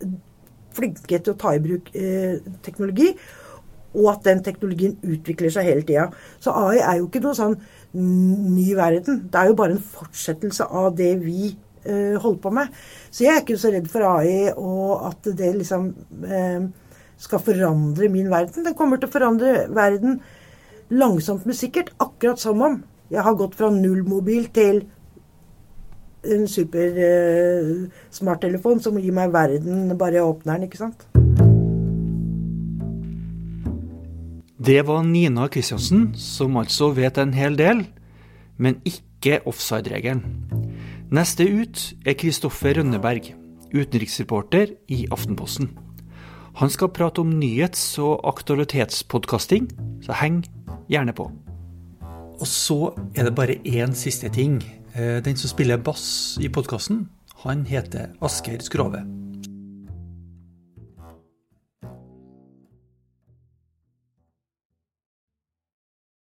[0.76, 3.14] flinke til å ta i bruk eh, teknologi.
[3.94, 6.08] Og at den teknologien utvikler seg hele tida.
[6.42, 7.60] Så AI er jo ikke noe sånn
[7.94, 9.28] ny verden.
[9.30, 11.52] Det er jo bare en fortsettelse av det vi
[11.86, 12.80] eh, holder på med.
[13.14, 15.92] Så jeg er ikke så redd for AI og at det liksom
[16.26, 16.66] eh,
[17.22, 18.66] skal forandre min verden.
[18.66, 20.18] Den kommer til å forandre verden
[20.94, 21.94] langsomt, men sikkert.
[22.02, 22.82] Akkurat som om
[23.14, 24.84] jeg har gått fra nullmobil til
[26.24, 27.72] en super eh,
[28.14, 31.08] smarttelefon som gir meg verden bare jeg åpner den, ikke sant?
[34.64, 37.84] Det var Nina Kristiansen, som altså vet en hel del,
[38.56, 40.24] men ikke offside-regelen.
[41.14, 43.34] Neste ut er Kristoffer Rønneberg,
[43.74, 45.74] utenriksreporter i Aftenposten.
[46.62, 49.68] Han skal prate om nyhets- og aktualitetspodkasting,
[50.06, 50.44] så heng
[50.88, 51.32] gjerne på.
[52.40, 54.62] Og så er det bare én siste ting.
[54.96, 57.10] Eh, den som spiller bass i podkasten,
[57.44, 59.23] han heter Asgeir Skrove.